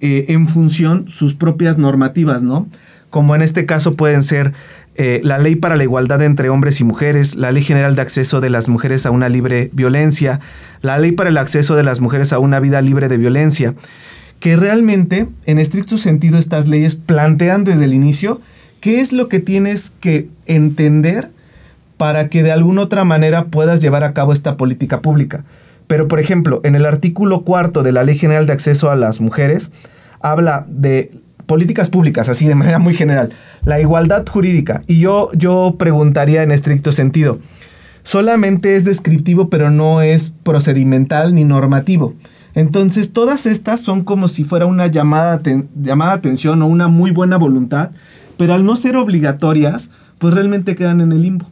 eh, 0.00 0.26
en 0.28 0.46
función 0.46 1.08
sus 1.10 1.34
propias 1.34 1.76
normativas, 1.76 2.42
¿no? 2.42 2.66
Como 3.10 3.34
en 3.34 3.42
este 3.42 3.66
caso 3.66 3.96
pueden 3.96 4.22
ser 4.22 4.54
eh, 4.94 5.20
la 5.22 5.38
ley 5.38 5.56
para 5.56 5.76
la 5.76 5.82
igualdad 5.82 6.22
entre 6.22 6.48
hombres 6.48 6.80
y 6.80 6.84
mujeres, 6.84 7.36
la 7.36 7.52
ley 7.52 7.62
general 7.62 7.94
de 7.96 8.02
acceso 8.02 8.40
de 8.40 8.48
las 8.48 8.68
mujeres 8.68 9.04
a 9.04 9.10
una 9.10 9.28
libre 9.28 9.68
violencia, 9.74 10.40
la 10.80 10.98
ley 10.98 11.12
para 11.12 11.28
el 11.28 11.36
acceso 11.36 11.76
de 11.76 11.82
las 11.82 12.00
mujeres 12.00 12.32
a 12.32 12.38
una 12.38 12.60
vida 12.60 12.80
libre 12.80 13.08
de 13.08 13.18
violencia, 13.18 13.74
que 14.40 14.56
realmente, 14.56 15.28
en 15.44 15.58
estricto 15.58 15.98
sentido, 15.98 16.38
estas 16.38 16.66
leyes 16.66 16.94
plantean 16.94 17.64
desde 17.64 17.84
el 17.84 17.92
inicio 17.92 18.40
qué 18.80 19.00
es 19.00 19.12
lo 19.12 19.28
que 19.28 19.40
tienes 19.40 19.92
que 20.00 20.28
entender 20.46 21.30
para 22.00 22.30
que 22.30 22.42
de 22.42 22.50
alguna 22.50 22.80
otra 22.80 23.04
manera 23.04 23.48
puedas 23.48 23.78
llevar 23.78 24.04
a 24.04 24.14
cabo 24.14 24.32
esta 24.32 24.56
política 24.56 25.02
pública. 25.02 25.44
Pero, 25.86 26.08
por 26.08 26.18
ejemplo, 26.18 26.62
en 26.64 26.74
el 26.74 26.86
artículo 26.86 27.42
cuarto 27.42 27.82
de 27.82 27.92
la 27.92 28.04
Ley 28.04 28.16
General 28.16 28.46
de 28.46 28.54
Acceso 28.54 28.90
a 28.90 28.96
las 28.96 29.20
Mujeres, 29.20 29.70
habla 30.18 30.64
de 30.66 31.10
políticas 31.44 31.90
públicas, 31.90 32.30
así 32.30 32.48
de 32.48 32.54
manera 32.54 32.78
muy 32.78 32.94
general, 32.94 33.28
la 33.66 33.82
igualdad 33.82 34.26
jurídica. 34.26 34.82
Y 34.86 34.98
yo, 34.98 35.28
yo 35.34 35.74
preguntaría 35.78 36.42
en 36.42 36.52
estricto 36.52 36.90
sentido, 36.90 37.38
solamente 38.02 38.76
es 38.76 38.86
descriptivo, 38.86 39.50
pero 39.50 39.70
no 39.70 40.00
es 40.00 40.32
procedimental 40.42 41.34
ni 41.34 41.44
normativo. 41.44 42.14
Entonces, 42.54 43.12
todas 43.12 43.44
estas 43.44 43.82
son 43.82 44.04
como 44.04 44.28
si 44.28 44.44
fuera 44.44 44.64
una 44.64 44.86
llamada, 44.86 45.42
llamada 45.78 46.12
atención 46.12 46.62
o 46.62 46.66
una 46.66 46.88
muy 46.88 47.10
buena 47.10 47.36
voluntad, 47.36 47.90
pero 48.38 48.54
al 48.54 48.64
no 48.64 48.74
ser 48.76 48.96
obligatorias, 48.96 49.90
pues 50.18 50.32
realmente 50.32 50.74
quedan 50.76 51.02
en 51.02 51.12
el 51.12 51.20
limbo. 51.20 51.50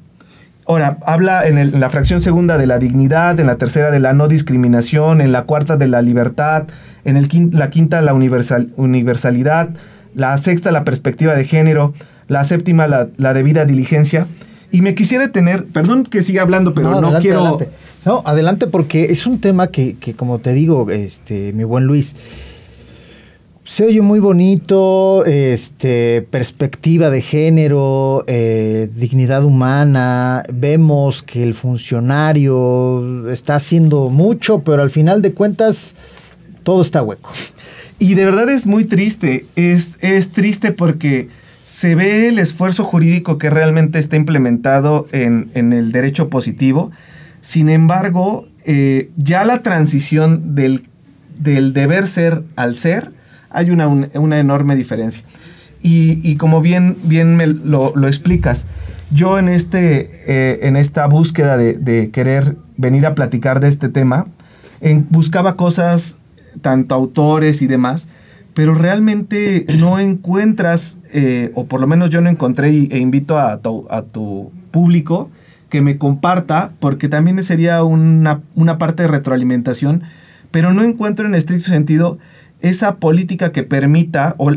Ahora, 0.69 0.99
habla 1.07 1.47
en, 1.47 1.81
la 1.81 1.89
fracción 1.89 2.21
segunda 2.21 2.59
de 2.59 2.67
la 2.67 2.79
dignidad, 2.79 3.41
en 3.41 3.47
la 3.47 3.57
tercera 3.57 3.91
de 3.91 4.01
la 4.01 4.13
no 4.13 4.29
discriminación, 4.29 5.23
en 5.23 5.33
la 5.33 5.45
cuarta 5.45 5.79
de 5.79 5.89
la 5.89 6.03
libertad, 6.03 6.65
en 7.07 7.17
el 7.17 7.27
la 7.53 7.71
quinta 7.71 8.03
la 8.03 8.13
universal, 8.13 8.69
universalidad, 8.77 9.71
la 10.15 10.37
sexta 10.37 10.71
la 10.71 10.85
perspectiva 10.85 11.35
de 11.35 11.47
género, 11.47 11.95
la 12.27 12.45
séptima 12.45 12.87
la, 12.87 13.09
la 13.17 13.33
debida 13.33 13.65
diligencia. 13.65 14.27
Y 14.71 14.83
me 14.83 14.95
quisiera 14.95 15.33
tener, 15.33 15.65
perdón 15.65 16.05
que 16.05 16.23
siga 16.23 16.43
hablando, 16.43 16.75
pero 16.75 17.01
no, 17.01 17.19
quiero... 17.19 17.41
Adelante. 17.41 17.71
No, 18.05 18.23
adelante 18.27 18.67
porque 18.67 19.05
es 19.05 19.27
un 19.27 19.41
tema 19.41 19.69
que, 19.69 19.97
que, 19.97 20.13
como 20.13 20.39
te 20.39 20.53
digo, 20.53 20.91
este, 20.91 21.55
mi 21.55 21.65
buen 21.65 21.85
Luis, 21.85 22.15
Se 23.69 23.85
oye 23.85 24.01
muy 24.01 24.19
bonito, 24.19 25.27
este, 25.27 26.23
perspectiva 26.23 27.11
de 27.11 27.21
género, 27.21 28.25
eh, 28.27 28.89
dignidad 28.97 29.45
humana. 29.45 30.43
Vemos 30.51 31.23
que 31.23 31.43
el 31.43 31.53
funcionario 31.53 33.29
está 33.31 33.57
haciendo 33.57 34.09
mucho, 34.09 34.61
pero 34.61 34.81
al 34.81 34.89
final 34.89 35.21
de 35.21 35.35
cuentas 35.35 35.95
todo 36.63 36.81
está 36.81 37.03
hueco. 37.03 37.31
Y 37.99 38.15
de 38.15 38.25
verdad 38.25 38.49
es 38.49 38.65
muy 38.65 38.87
triste. 38.87 39.45
Es, 39.55 39.99
es 40.01 40.31
triste 40.31 40.73
porque 40.73 41.29
se 41.67 41.95
ve 41.95 42.29
el 42.29 42.39
esfuerzo 42.39 42.85
jurídico 42.85 43.37
que 43.37 43.51
realmente 43.51 43.99
está 43.99 44.17
implementado 44.17 45.07
en, 45.13 45.51
el 45.55 45.93
derecho 45.93 46.31
positivo. 46.31 46.91
Sin 47.43 47.69
embargo, 47.69 48.49
eh, 48.65 49.11
ya 49.17 49.45
la 49.45 49.63
transición 49.63 50.55
del, 50.55 50.89
del 51.39 51.75
deber 51.75 52.09
ser 52.09 52.45
al 52.57 52.75
ser 52.75 53.18
hay 53.51 53.71
una, 53.71 53.89
una 53.89 54.39
enorme 54.39 54.77
diferencia. 54.77 55.25
Y, 55.81 56.37
como 56.37 56.61
bien, 56.61 56.97
bien 57.05 57.37
me 57.37 57.47
lo, 57.47 57.93
explicas, 58.07 58.67
yo 59.11 59.39
en, 59.39 59.49
este, 59.49 60.11
eh, 60.27 60.61
en 60.63 60.77
esta 60.77 61.07
búsqueda 61.07 61.57
de, 61.57 62.11
querer 62.13 62.57
venir 62.77 63.07
a 63.07 63.15
platicar 63.15 63.61
de 63.61 63.69
este 63.69 63.89
tema, 63.89 64.27
buscaba 65.09 65.57
cosas, 65.57 66.19
tanto 66.63 66.95
autores 66.95 67.63
y 67.63 67.69
demás, 67.69 68.09
pero 68.55 68.75
realmente 68.75 69.67
no 69.79 70.01
encuentras, 70.01 70.99
eh, 71.13 71.53
o 71.55 71.67
por 71.67 71.81
lo 71.81 71.87
menos 71.87 72.11
yo 72.11 72.21
no 72.21 72.29
encontré 72.29 72.69
e 72.71 72.99
invito 72.99 73.39
a 73.39 73.61
tu, 73.61 73.87
a 73.89 74.03
tu 74.03 74.51
público 74.73 75.31
que 75.69 75.81
me 75.81 75.97
comparta, 75.97 76.73
porque 76.81 77.09
también 77.09 77.41
sería 77.43 77.85
una, 77.85 78.41
una 78.57 78.79
parte 78.79 79.05
de 79.05 79.09
retroalimentación, 79.09 80.03
pero 80.51 80.73
no 80.73 80.83
encuentro 80.83 81.27
en 81.27 81.35
estricto 81.35 81.67
sentido 81.67 82.19
esa 82.61 82.97
política 82.97 83.53
que 83.53 83.63
permita, 83.63 84.35
o, 84.39 84.51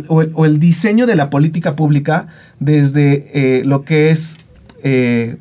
el, 0.46 0.60
diseño 0.60 1.06
de 1.06 1.16
la 1.16 1.30
política 1.30 1.76
pública 1.76 2.28
desde 2.60 3.30
eh, 3.34 3.64
lo 3.64 3.84
que 3.84 4.10
es, 4.10 4.38
eh, 4.84 5.38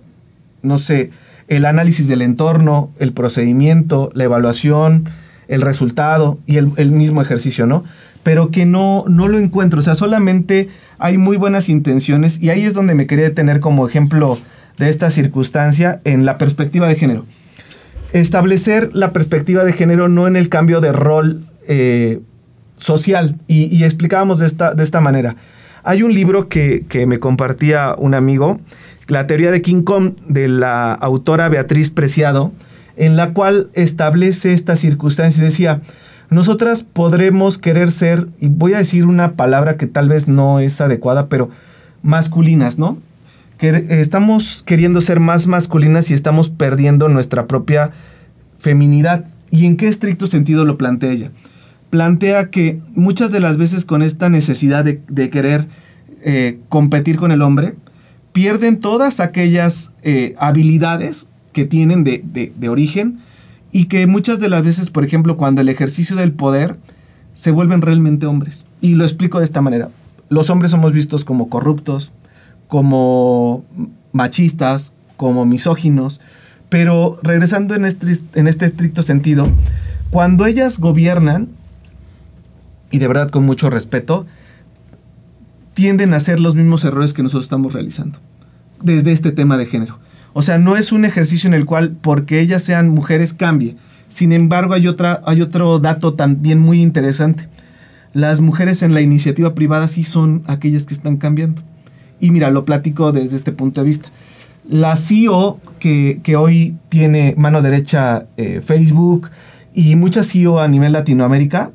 no 0.63 0.79
sé, 0.79 1.11
el 1.49 1.65
análisis 1.65 2.07
del 2.07 2.23
entorno, 2.23 2.91
el 2.99 3.13
procedimiento, 3.13 4.11
la 4.15 4.25
evaluación, 4.25 5.09
el 5.49 5.63
resultado 5.63 6.39
y 6.47 6.59
el, 6.59 6.93
mismo 6.93 7.23
ejercicio, 7.23 7.67
¿no? 7.67 7.83
Pero 8.23 8.51
que 8.51 8.67
no, 8.67 9.05
no 9.09 9.27
lo 9.27 9.39
encuentro, 9.39 9.81
o 9.81 9.83
sea, 9.83 9.97
solamente 9.97 10.69
hay 10.99 11.19
muy 11.19 11.37
buenas 11.37 11.69
intenciones 11.69 12.41
y 12.41 12.51
ahí 12.51 12.63
es 12.63 12.75
donde 12.75 12.95
me 12.95 13.07
quería 13.07 13.25
detener 13.25 13.59
como 13.59 13.89
ejemplo 13.89 14.39
de 14.79 14.89
esta 14.89 15.11
circunstancia 15.11 16.01
en 16.05 16.25
la 16.25 16.39
perspectiva 16.39 16.87
de 16.87 16.95
género. 16.95 17.25
Establecer 18.13 18.91
la 18.93 19.13
perspectiva 19.13 19.65
de 19.65 19.73
género 19.73 20.09
no 20.09 20.29
en 20.29 20.37
el 20.37 20.49
cambio 20.49 20.81
de 20.81 20.93
rol 20.93 21.45
eh, 21.67 22.21
social 22.81 23.37
y, 23.47 23.85
explicábamos 23.85 24.39
de 24.39 24.47
esta, 24.47 24.75
de 24.75 24.83
esta 24.83 25.01
manera. 25.01 25.37
Hay 25.85 26.03
un 26.03 26.13
libro 26.13 26.49
que, 26.49 26.85
me 27.07 27.21
compartía 27.21 27.95
un 27.97 28.15
amigo, 28.15 28.61
La 29.07 29.27
teoría 29.27 29.51
de 29.51 29.63
King 29.63 29.83
Kong, 29.83 30.15
de 30.29 30.49
la 30.49 30.93
autora 30.93 31.49
Beatriz 31.49 31.91
Preciado, 31.91 32.53
en 32.97 33.17
la 33.17 33.33
cual 33.33 33.71
establece 33.75 34.53
esta 34.53 34.77
circunstancia 34.77 35.43
y 35.43 35.47
decía, 35.47 35.83
nosotras 36.29 36.83
podremos 36.83 37.59
querer 37.59 37.91
ser, 37.91 38.29
y 38.41 38.49
voy 38.49 38.75
a 38.75 38.79
decir 38.79 39.07
una 39.07 39.33
palabra 39.33 39.77
que 39.77 39.87
tal 39.87 40.09
vez 40.09 40.29
no 40.29 40.61
es 40.61 40.81
adecuada, 40.81 41.29
pero 41.29 41.51
masculinas, 42.03 42.79
¿no? 42.79 42.99
Que 43.59 43.87
estamos 44.01 44.63
queriendo 44.65 45.01
ser 45.01 45.21
más 45.21 45.47
masculinas 45.47 46.11
y 46.11 46.15
estamos 46.15 46.49
perdiendo 46.49 47.09
nuestra 47.09 47.47
propia 47.47 47.91
feminidad. 48.59 49.25
¿Y 49.51 49.67
en 49.67 49.77
qué 49.77 49.89
estricto 49.89 50.27
sentido 50.27 50.65
lo 50.65 50.79
plantea 50.79 51.13
ella? 51.13 51.31
Plantea 51.91 52.51
que 52.51 52.81
muchas 52.95 53.33
de 53.33 53.41
las 53.41 53.57
veces 53.57 53.85
con 53.85 54.03
esta 54.03 54.29
necesidad 54.29 54.85
de, 54.85 55.31
querer 55.31 55.67
eh, 56.23 56.59
competir 56.69 57.19
con 57.19 57.33
el 57.33 57.43
hombre, 57.43 57.75
pierden 58.33 58.79
todas 58.79 59.21
aquellas 59.21 59.93
eh, 60.03 60.35
habilidades 60.39 61.27
que 61.53 61.65
tienen 61.65 62.05
de, 62.05 62.69
origen 62.69 63.19
y 63.73 63.87
que 63.87 64.07
muchas 64.07 64.41
de 64.41 64.49
las 64.49 64.63
veces, 64.63 64.91
por 64.91 65.05
ejemplo, 65.05 65.37
cuando 65.37 65.61
el 65.61 65.69
ejercicio 65.69 66.17
del 66.17 66.33
poder 66.33 66.77
se 67.35 67.51
vuelven 67.51 67.83
realmente 67.83 68.27
hombres. 68.27 68.67
Y 68.81 68.95
lo 68.95 69.05
explico 69.05 69.39
de 69.39 69.45
esta 69.45 69.61
manera. 69.61 69.91
Los 70.29 70.49
hombres 70.51 70.71
somos 70.71 70.93
vistos 70.93 71.25
como 71.25 71.49
corruptos, 71.49 72.13
como 72.69 73.65
machistas, 74.13 74.93
como 75.17 75.45
misóginos, 75.45 76.21
pero 76.69 77.19
regresando 77.23 77.75
en 77.75 77.85
este, 77.85 78.19
en 78.35 78.47
este 78.47 78.65
estricto 78.65 79.03
sentido, 79.03 79.49
cuando 80.11 80.47
ellas 80.47 80.79
gobiernan, 80.79 81.49
y 82.91 82.99
de 82.99 83.09
verdad 83.09 83.31
con 83.31 83.45
mucho 83.45 83.71
respeto, 83.71 84.27
tienden 85.75 86.13
a 86.13 86.19
hacer 86.19 86.41
los 86.41 86.55
mismos 86.55 86.85
errores 86.85 87.13
que 87.13 87.23
nosotros 87.23 87.45
estamos 87.45 87.73
realizando 87.73 88.19
desde 88.83 89.13
este 89.13 89.33
tema 89.33 89.57
de 89.57 89.67
género. 89.67 89.99
O 90.33 90.43
sea, 90.43 90.59
no 90.59 90.77
es 90.77 90.93
un 90.93 91.05
ejercicio 91.05 91.49
en 91.49 91.55
el 91.55 91.67
cual 91.67 91.97
porque 92.01 92.41
ellas 92.41 92.63
sean 92.63 92.89
mujeres 92.89 93.33
cambie. 93.33 93.77
Sin 94.09 94.33
embargo, 94.33 94.75
hay, 94.75 94.89
otra, 94.89 95.23
hay 95.25 95.43
otro 95.43 95.79
dato 95.79 96.15
también 96.15 96.59
muy 96.59 96.81
interesante. 96.83 97.49
Las 98.13 98.41
mujeres 98.41 98.83
en 98.83 98.95
la 98.95 99.01
iniciativa 99.01 99.55
privada 99.55 99.89
sí 99.89 100.05
son 100.05 100.43
aquellas 100.47 100.85
que 100.85 100.95
están 100.95 101.17
cambiando. 101.17 101.63
Y 102.21 102.31
mira, 102.31 102.51
lo 102.51 102.65
platico 102.65 103.13
desde 103.13 103.37
este 103.37 103.53
punto 103.53 103.81
de 103.81 103.87
vista. 103.87 104.11
La 104.69 104.97
CEO 104.97 105.61
que, 105.79 106.21
hoy 106.37 106.77
tiene 106.89 107.35
mano 107.37 107.63
derecha 107.63 108.27
eh, 108.37 108.61
Facebook 108.65 109.31
y 109.75 109.97
muchas 109.97 110.31
CEO 110.31 110.61
a 110.61 110.69
nivel 110.69 110.93
Latinoamérica 110.93 111.71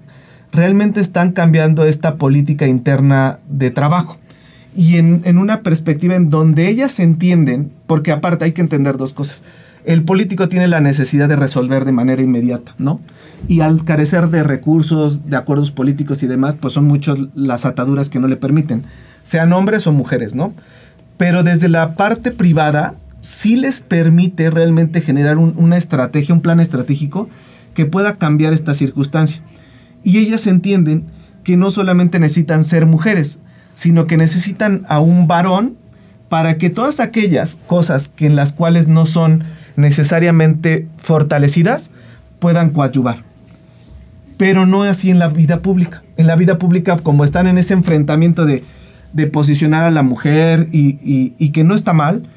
realmente 0.55 1.01
están 1.01 1.31
cambiando 1.31 1.85
esta 1.85 2.15
política 2.15 2.67
interna 2.67 3.39
de 3.47 3.71
trabajo. 3.71 4.17
Y 4.75 4.97
en, 4.97 5.37
una 5.37 5.61
perspectiva 5.61 6.15
en 6.15 6.29
donde 6.29 6.67
ellas 6.67 6.99
entienden, 6.99 7.71
porque 7.87 8.11
aparte 8.11 8.45
hay 8.45 8.51
que 8.51 8.61
entender 8.61 8.97
dos 8.97 9.13
cosas. 9.13 9.43
El 9.85 10.03
político 10.03 10.49
tiene 10.49 10.67
la 10.67 10.81
necesidad 10.81 11.29
de 11.29 11.37
resolver 11.37 11.85
de 11.85 11.93
manera 11.93 12.21
inmediata, 12.21 12.75
¿no? 12.77 12.99
Y 13.47 13.61
al 13.61 13.85
carecer 13.85 14.29
de 14.29 14.43
recursos, 14.43 15.29
de 15.29 15.37
acuerdos 15.37 15.71
políticos 15.71 16.23
y 16.23 16.27
demás, 16.27 16.57
pues 16.59 16.73
son 16.73 16.85
muchas 16.85 17.17
las 17.35 17.65
ataduras 17.65 18.09
que 18.09 18.19
no 18.19 18.27
le 18.27 18.35
permiten, 18.35 18.83
sean 19.23 19.53
hombres 19.53 19.87
o 19.87 19.93
mujeres, 19.93 20.35
¿no? 20.35 20.53
Pero 21.17 21.43
desde 21.43 21.69
la 21.69 21.95
parte 21.95 22.31
privada 22.31 22.95
sí 23.21 23.55
les 23.55 23.79
permite 23.81 24.49
realmente 24.49 25.01
generar 25.01 25.37
una 25.37 25.77
estrategia, 25.77 26.35
un 26.35 26.41
plan 26.41 26.59
estratégico 26.59 27.29
que 27.73 27.85
pueda 27.85 28.15
cambiar 28.15 28.53
esta 28.53 28.73
circunstancia. 28.73 29.41
Y 30.05 30.19
ellas 30.19 30.47
entienden 30.47 31.03
que 31.43 31.57
no 31.57 31.71
solamente 31.71 32.19
necesitan 32.19 32.63
ser 32.63 32.85
mujeres, 32.85 33.41
sino 33.75 34.05
que 34.05 34.15
necesitan 34.15 34.85
a 34.87 35.01
un 35.01 35.27
varón 35.27 35.75
para 36.29 36.57
que 36.57 36.69
todas 36.69 36.99
aquellas 36.99 37.57
cosas 37.67 38.07
que 38.07 38.27
en 38.27 38.35
las 38.35 38.53
cuales 38.53 38.87
no 38.87 39.05
son 39.07 39.43
necesariamente 39.75 40.87
fortalecidas 40.97 41.91
puedan 42.39 42.69
coadyuvar. 42.69 43.23
Pero 44.37 44.67
no 44.67 44.83
así 44.83 45.09
en 45.09 45.17
la 45.17 45.27
vida 45.27 45.59
pública. 45.61 46.03
En 46.17 46.27
la 46.27 46.35
vida 46.35 46.59
pública, 46.59 46.97
como 46.97 47.23
están 47.23 47.47
en 47.47 47.57
ese 47.57 47.73
enfrentamiento 47.73 48.45
de, 48.45 48.63
posicionar 49.31 49.85
a 49.85 49.91
la 49.91 50.03
mujer 50.03 50.67
y, 50.71 51.49
que 51.51 51.63
no 51.63 51.73
está 51.73 51.93
mal, 51.93 52.27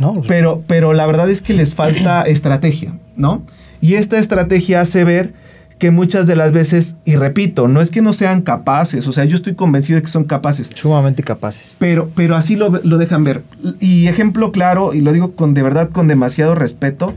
no, 0.00 0.20
pero, 0.28 0.62
pero 0.66 0.92
la 0.92 1.06
verdad 1.06 1.30
es 1.30 1.40
que 1.40 1.54
les 1.54 1.74
falta 1.74 2.22
estrategia, 2.26 2.98
¿no? 3.16 3.42
Y 3.80 3.94
esta 3.94 4.18
estrategia 4.18 4.82
hace 4.82 5.04
ver 5.04 5.32
que 5.78 5.90
muchas 5.90 6.26
de 6.26 6.36
las 6.36 6.52
veces, 6.52 6.96
y 7.04 7.16
repito, 7.16 7.68
no 7.68 7.80
es 7.80 7.90
que 7.90 8.00
no 8.00 8.12
sean 8.12 8.42
capaces, 8.42 9.06
o 9.06 9.12
sea, 9.12 9.24
yo 9.24 9.36
estoy 9.36 9.54
convencido 9.54 9.96
de 9.96 10.02
que 10.02 10.08
son 10.08 10.24
capaces. 10.24 10.70
Sumamente 10.74 11.22
capaces. 11.22 11.76
Pero, 11.78 12.10
pero 12.14 12.34
así 12.34 12.56
lo, 12.56 12.70
dejan 12.70 13.24
ver. 13.24 13.42
Y 13.78 14.06
ejemplo 14.06 14.52
claro, 14.52 14.94
y 14.94 15.02
lo 15.02 15.12
digo 15.12 15.32
con 15.32 15.52
de 15.52 15.62
verdad 15.62 15.90
con 15.90 16.08
demasiado 16.08 16.54
respeto, 16.54 17.14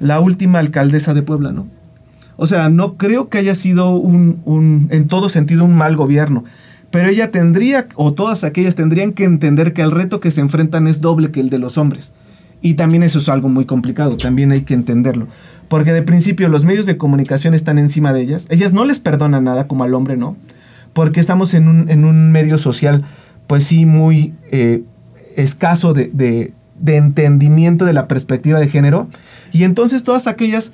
la 0.00 0.18
última 0.18 0.58
alcaldesa 0.58 1.14
de 1.14 1.22
Puebla, 1.22 1.52
¿no? 1.52 1.68
O 2.36 2.46
sea, 2.46 2.68
no 2.70 2.96
creo 2.96 3.28
que 3.28 3.38
haya 3.38 3.54
sido 3.54 3.90
un, 3.90 4.40
un, 4.44 4.88
en 4.90 5.08
todo 5.08 5.28
sentido, 5.28 5.64
un 5.64 5.76
mal 5.76 5.94
gobierno. 5.94 6.44
Pero 6.90 7.08
ella 7.08 7.30
tendría, 7.30 7.86
o 7.94 8.14
todas 8.14 8.42
aquellas 8.42 8.74
tendrían 8.74 9.12
que 9.12 9.24
entender 9.24 9.72
que 9.72 9.82
el 9.82 9.92
reto 9.92 10.20
que 10.20 10.30
se 10.30 10.40
enfrentan 10.40 10.88
es 10.88 11.00
doble 11.00 11.30
que 11.30 11.40
el 11.40 11.50
de 11.50 11.58
los 11.58 11.78
hombres. 11.78 12.12
Y 12.62 12.74
también 12.74 13.02
eso 13.02 13.18
es 13.18 13.28
algo 13.28 13.48
muy 13.48 13.64
complicado, 13.64 14.16
también 14.16 14.52
hay 14.52 14.62
que 14.62 14.74
entenderlo. 14.74 15.28
Porque 15.68 15.92
de 15.92 16.02
principio 16.02 16.48
los 16.48 16.64
medios 16.64 16.84
de 16.86 16.96
comunicación 16.96 17.54
están 17.54 17.78
encima 17.78 18.12
de 18.12 18.22
ellas. 18.22 18.46
Ellas 18.50 18.72
no 18.72 18.84
les 18.84 18.98
perdonan 18.98 19.44
nada 19.44 19.66
como 19.66 19.84
al 19.84 19.94
hombre, 19.94 20.16
¿no? 20.16 20.36
Porque 20.92 21.20
estamos 21.20 21.54
en 21.54 21.68
un, 21.68 22.32
medio 22.32 22.58
social, 22.58 23.04
pues 23.46 23.64
sí, 23.64 23.86
muy 23.86 24.34
eh, 24.50 24.82
escaso 25.36 25.94
de, 25.94 26.52
entendimiento 26.84 27.84
de 27.84 27.92
la 27.92 28.08
perspectiva 28.08 28.58
de 28.58 28.68
género. 28.68 29.08
Y 29.52 29.62
entonces 29.62 30.02
todas 30.02 30.26
aquellas 30.26 30.72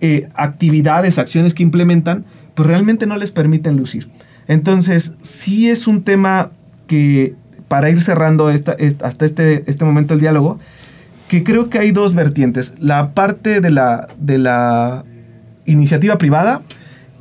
eh, 0.00 0.28
actividades, 0.34 1.18
acciones 1.18 1.54
que 1.54 1.62
implementan, 1.62 2.24
pues 2.54 2.66
realmente 2.66 3.06
no 3.06 3.16
les 3.16 3.30
permiten 3.30 3.76
lucir. 3.76 4.08
Entonces, 4.48 5.14
sí 5.20 5.68
es 5.68 5.86
un 5.86 6.02
tema 6.02 6.50
que, 6.86 7.34
para 7.68 7.90
ir 7.90 8.02
cerrando 8.02 8.50
esta, 8.50 8.76
hasta 9.02 9.24
este, 9.24 9.64
este 9.70 9.84
momento 9.84 10.14
del 10.14 10.20
diálogo, 10.20 10.58
que 11.32 11.44
creo 11.44 11.70
que 11.70 11.78
hay 11.78 11.92
dos 11.92 12.12
vertientes. 12.12 12.74
La 12.78 13.14
parte 13.14 13.62
de 13.62 13.70
la, 13.70 14.06
de 14.20 14.36
la 14.36 15.02
iniciativa 15.64 16.18
privada 16.18 16.60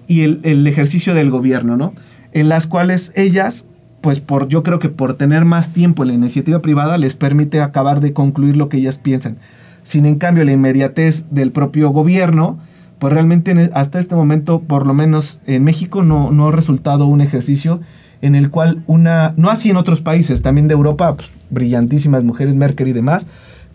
y 0.05 0.23
el, 0.23 0.67
ejercicio 0.67 1.13
del 1.13 1.31
gobierno, 1.31 1.77
¿no? 1.77 1.93
en 2.33 2.49
las 2.49 2.67
cuales 2.67 3.13
ellas, 3.15 3.67
pues 4.01 4.19
por 4.19 4.49
yo 4.49 4.63
creo 4.63 4.79
que 4.79 4.89
por 4.89 5.13
tener 5.13 5.45
más 5.45 5.71
tiempo 5.71 6.03
en 6.03 6.09
la 6.09 6.15
iniciativa 6.15 6.61
privada 6.61 6.97
les 6.97 7.15
permite 7.15 7.61
acabar 7.61 8.01
de 8.01 8.11
concluir 8.11 8.57
lo 8.57 8.67
que 8.67 8.79
ellas 8.79 8.97
piensan. 8.97 9.37
Sin 9.81 10.05
en 10.05 10.15
cambio 10.15 10.43
la 10.43 10.51
inmediatez 10.51 11.27
del 11.31 11.53
propio 11.53 11.91
gobierno, 11.91 12.59
pues 12.99 13.13
realmente 13.13 13.51
e, 13.51 13.71
hasta 13.73 14.01
este 14.01 14.15
momento, 14.15 14.59
por 14.59 14.87
lo 14.87 14.93
menos 14.93 15.39
en 15.45 15.63
México, 15.63 16.03
no, 16.03 16.31
no 16.31 16.49
ha 16.49 16.51
resultado 16.51 17.05
un 17.05 17.21
ejercicio 17.21 17.79
en 18.21 18.35
el 18.35 18.49
cual 18.49 18.83
una, 18.87 19.33
no 19.37 19.49
así 19.49 19.69
en 19.69 19.77
otros 19.77 20.01
países, 20.01 20.41
también 20.41 20.67
de 20.67 20.73
Europa, 20.73 21.15
pues, 21.15 21.31
brillantísimas 21.49 22.25
mujeres, 22.25 22.57
Merkel 22.57 22.89
y 22.89 22.93
demás, 22.93 23.25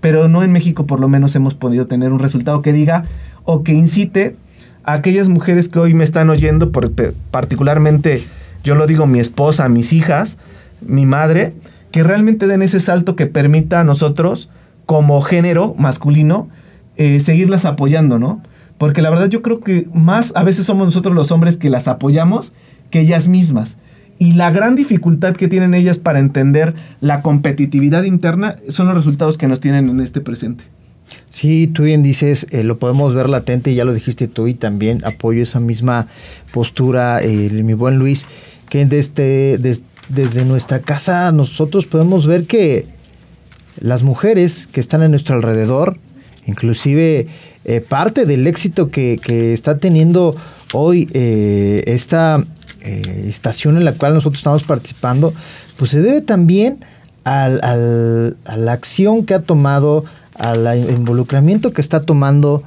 pero 0.01 0.29
no 0.29 0.43
en 0.43 0.53
México 0.53 0.87
por 0.87 1.01
lo 1.01 1.09
menos 1.09 1.35
hemos 1.35 1.55
podido 1.55 1.87
tener 1.87 2.13
un 2.13 2.19
resultado 2.19 2.63
que 2.63 2.73
diga 2.73 3.05
o 3.45 3.63
que 3.63 3.73
incite 3.73 4.37
a 4.85 4.95
aquellas 4.95 5.29
mujeres 5.29 5.69
que 5.69 5.79
hoy 5.79 5.95
me 5.95 6.05
están 6.05 6.31
oyendo, 6.31 6.71
por, 6.73 6.93
particularmente, 7.31 8.25
yo 8.63 8.75
lo 8.75 8.87
digo, 8.87 9.07
mi 9.07 9.19
esposa, 9.19 9.69
mis 9.69 9.93
hijas, 9.93 10.39
mi 10.81 11.07
madre, 11.07 11.55
que 11.91 12.03
realmente 12.03 12.47
den 12.47 12.63
ese 12.63 12.81
salto 12.81 13.17
que 13.17 13.27
permita 13.27 13.81
a 13.81 13.85
nosotros, 13.85 14.49
como 14.85 15.21
género 15.21 15.75
masculino, 15.79 16.49
eh, 16.97 17.21
seguirlas 17.21 17.65
apoyando, 17.65 18.19
¿no? 18.19 18.43
Porque 18.79 19.03
la 19.03 19.11
verdad 19.11 19.29
yo 19.29 19.43
creo 19.43 19.61
que 19.61 19.89
más 19.93 20.33
a 20.37 20.45
veces 20.45 20.67
somos 20.67 20.87
nosotros 20.87 21.15
los 21.15 21.33
hombres 21.33 21.57
que 21.57 21.71
las 21.71 21.89
apoyamos 21.89 22.53
que 22.91 23.01
ellas 23.01 23.27
mismas. 23.27 23.79
Y 24.19 24.33
la 24.33 24.51
gran 24.51 24.77
dificultad 24.77 25.37
que 25.37 25.49
tienen 25.49 25.75
ellas 25.75 25.99
para 25.99 26.19
entender 26.19 26.75
la 27.01 27.23
competitividad 27.23 28.05
interna 28.05 28.57
son 28.69 28.87
los 28.87 28.97
resultados 28.97 29.37
que 29.37 29.49
nos 29.49 29.61
tienen 29.61 29.89
en 29.89 30.01
este 30.01 30.21
presente. 30.21 30.65
Sí, 31.31 31.67
tú 31.67 31.83
bien 31.83 32.03
dices, 32.03 32.47
eh, 32.51 32.65
lo 32.65 32.79
podemos 32.79 33.15
ver 33.15 33.29
latente, 33.29 33.75
ya 33.75 33.85
lo 33.85 33.93
dijiste 33.93 34.27
tú 34.27 34.47
y 34.47 34.55
también 34.55 35.03
apoyo 35.05 35.43
esa 35.43 35.61
misma 35.61 36.09
postura, 36.53 37.21
eh, 37.23 37.51
mi 37.53 37.75
buen 37.75 37.99
Luis, 37.99 38.27
que 38.69 38.85
desde, 38.87 39.59
desde 40.09 40.45
nuestra 40.45 40.81
casa 40.81 41.31
nosotros 41.33 41.87
podemos 41.87 42.27
ver 42.27 42.47
que 42.47 42.87
las 43.79 44.03
mujeres 44.03 44.67
que 44.67 44.81
están 44.81 45.03
a 45.03 45.09
nuestro 45.09 45.37
alrededor, 45.37 45.99
inclusive 46.47 47.27
eh, 47.65 47.81
parte 47.83 48.25
del 48.25 48.47
éxito 48.47 48.91
que, 48.91 49.21
que, 49.23 49.53
está 49.53 49.79
teniendo 49.79 50.35
hoy 50.73 51.09
esta 51.13 52.43
eh, 52.87 53.25
estación 53.29 53.77
en 53.77 53.85
la 53.85 53.93
cual 53.93 54.15
nosotros 54.15 54.39
estamos 54.39 54.63
participando, 54.63 55.35
pues 55.77 55.91
se 55.91 56.01
debe 56.01 56.21
también 56.21 56.85
al, 57.25 57.61
a 58.45 58.57
la 58.57 58.73
acción 58.73 59.27
que 59.27 59.35
ha 59.35 59.43
tomado, 59.43 60.05
al 60.35 60.91
involucramiento 60.91 61.73
que 61.73 61.81
está 61.81 62.03
tomando 62.03 62.63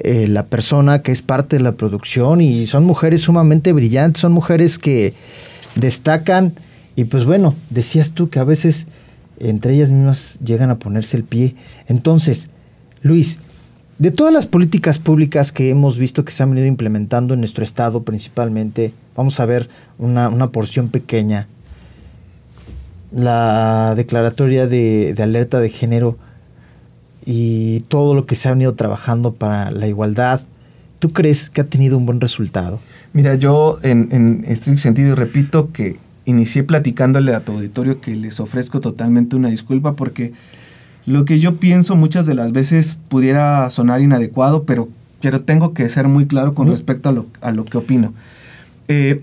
eh, 0.00 0.28
la 0.28 0.46
persona 0.46 1.02
que 1.02 1.10
es 1.10 1.22
parte 1.22 1.56
de 1.56 1.62
la 1.62 1.72
producción 1.72 2.40
y 2.40 2.68
son 2.68 2.84
mujeres 2.84 3.22
sumamente 3.22 3.72
brillantes, 3.72 4.20
son 4.20 4.32
mujeres 4.32 4.78
que 4.78 5.14
destacan 5.74 6.54
y 6.94 7.04
pues 7.04 7.24
bueno, 7.24 7.54
decías 7.70 8.12
tú 8.12 8.30
que 8.30 8.38
a 8.38 8.44
veces 8.44 8.86
entre 9.40 9.74
ellas 9.74 9.90
mismas 9.90 10.38
llegan 10.44 10.70
a 10.70 10.78
ponerse 10.78 11.16
el 11.16 11.24
pie. 11.24 11.56
Entonces, 11.88 12.48
Luis, 13.02 13.40
de 13.98 14.12
todas 14.12 14.32
las 14.32 14.46
políticas 14.46 14.98
públicas 14.98 15.50
que 15.50 15.70
hemos 15.70 15.98
visto 15.98 16.24
que 16.24 16.30
se 16.30 16.42
han 16.42 16.50
venido 16.50 16.66
implementando 16.66 17.34
en 17.34 17.40
nuestro 17.40 17.64
estado 17.64 18.04
principalmente, 18.04 18.92
vamos 19.16 19.40
a 19.40 19.46
ver 19.46 19.68
una, 19.98 20.30
porción 20.50 20.88
pequeña. 20.88 21.48
La 23.10 23.94
declaratoria 23.96 24.66
de, 24.66 25.14
alerta 25.18 25.60
de 25.60 25.70
género 25.70 26.16
y 27.24 27.80
todo 27.88 28.14
lo 28.14 28.26
que 28.26 28.36
se 28.36 28.48
ha 28.48 28.52
venido 28.52 28.74
trabajando 28.74 29.34
para 29.34 29.70
la 29.72 29.88
igualdad, 29.88 30.42
¿tú 31.00 31.12
crees 31.12 31.50
que 31.50 31.62
ha 31.62 31.64
tenido 31.64 31.98
un 31.98 32.06
buen 32.06 32.20
resultado? 32.20 32.80
Mira, 33.12 33.34
yo 33.34 33.80
en, 33.82 34.08
en 34.12 34.44
estricto 34.46 34.80
sentido 34.80 35.16
repito 35.16 35.72
que 35.72 35.96
inicié 36.24 36.62
platicándole 36.62 37.34
a 37.34 37.40
tu 37.40 37.52
auditorio 37.52 38.00
que 38.00 38.14
les 38.14 38.38
ofrezco 38.38 38.80
totalmente 38.80 39.34
una 39.34 39.48
disculpa 39.48 39.96
porque 39.96 40.34
lo 41.08 41.24
que 41.24 41.40
yo 41.40 41.56
pienso 41.56 41.96
muchas 41.96 42.26
de 42.26 42.34
las 42.34 42.52
veces 42.52 42.98
pudiera 43.08 43.70
sonar 43.70 44.02
inadecuado, 44.02 44.64
pero, 44.64 44.90
pero 45.22 45.40
tengo 45.40 45.72
que 45.72 45.88
ser 45.88 46.06
muy 46.06 46.26
claro 46.26 46.54
con 46.54 46.68
respecto 46.68 47.08
a 47.08 47.12
lo, 47.12 47.26
a 47.40 47.50
lo 47.50 47.64
que 47.64 47.78
opino. 47.78 48.12
Eh, 48.88 49.22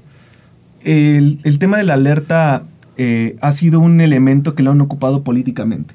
el, 0.81 1.59
tema 1.59 1.77
de 1.77 1.83
la 1.83 1.93
alerta 1.93 2.63
eh, 2.98 3.35
ha 3.39 3.51
sido 3.51 3.79
un 3.79 4.01
elemento 4.01 4.55
que 4.55 4.63
lo 4.63 4.71
han 4.71 4.81
ocupado 4.81 5.24
políticamente, 5.24 5.93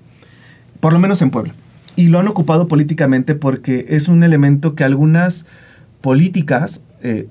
por 0.78 0.92
lo 0.92 1.00
menos 1.00 1.22
en 1.22 1.30
Puebla. 1.30 1.54
Y 1.96 2.06
lo 2.06 2.20
han 2.20 2.28
ocupado 2.28 2.68
políticamente 2.68 3.34
porque 3.34 3.86
es 3.88 4.06
un 4.06 4.22
elemento 4.22 4.76
que 4.76 4.84
algunas 4.84 5.44
políticas 6.02 6.80
eh, 7.02 7.26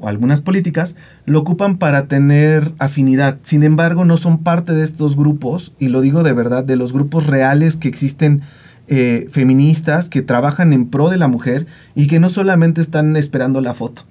o 0.00 0.08
algunas 0.08 0.40
políticas 0.40 0.96
lo 1.26 1.40
ocupan 1.40 1.78
para 1.78 2.06
tener 2.06 2.72
afinidad. 2.78 3.38
Sin 3.42 3.62
embargo, 3.62 4.04
no 4.04 4.16
son 4.16 4.38
parte 4.38 4.72
de 4.72 4.84
estos 4.84 5.16
grupos, 5.16 5.72
y 5.78 5.88
lo 5.88 6.00
digo 6.00 6.22
de 6.22 6.32
verdad, 6.32 6.64
de 6.64 6.76
los 6.76 6.92
grupos 6.92 7.26
reales 7.26 7.76
que 7.76 7.88
existen 7.88 8.42
eh, 8.88 9.28
feministas 9.30 10.08
que 10.08 10.22
trabajan 10.22 10.72
en 10.72 10.86
pro 10.86 11.10
de 11.10 11.18
la 11.18 11.28
mujer 11.28 11.66
y 11.94 12.06
que 12.06 12.20
no 12.20 12.30
solamente 12.30 12.80
están 12.80 13.16
esperando 13.16 13.60
la 13.60 13.74
foto. 13.74 14.04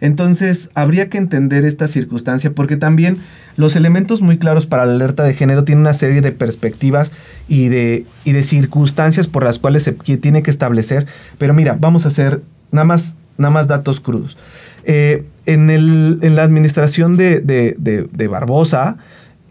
Entonces, 0.00 0.70
habría 0.74 1.08
que 1.08 1.18
entender 1.18 1.64
esta 1.64 1.86
circunstancia 1.86 2.50
porque 2.52 2.76
también 2.76 3.18
los 3.56 3.76
elementos 3.76 4.22
muy 4.22 4.38
claros 4.38 4.66
para 4.66 4.86
la 4.86 4.94
alerta 4.94 5.22
de 5.22 5.34
género 5.34 5.64
tienen 5.64 5.82
una 5.82 5.94
serie 5.94 6.20
de 6.20 6.32
perspectivas 6.32 7.12
y 7.48 7.68
de, 7.68 8.06
y 8.24 8.32
de 8.32 8.42
circunstancias 8.42 9.28
por 9.28 9.44
las 9.44 9.58
cuales 9.58 9.84
se 9.84 9.92
tiene 9.92 10.42
que 10.42 10.50
establecer. 10.50 11.06
Pero 11.38 11.54
mira, 11.54 11.76
vamos 11.80 12.04
a 12.04 12.08
hacer 12.08 12.42
nada 12.70 12.84
más, 12.84 13.16
nada 13.38 13.52
más 13.52 13.68
datos 13.68 14.00
crudos. 14.00 14.36
Eh, 14.84 15.24
en, 15.46 16.36
la 16.36 16.42
administración 16.42 17.16
de, 17.16 18.28
Barbosa, 18.30 18.96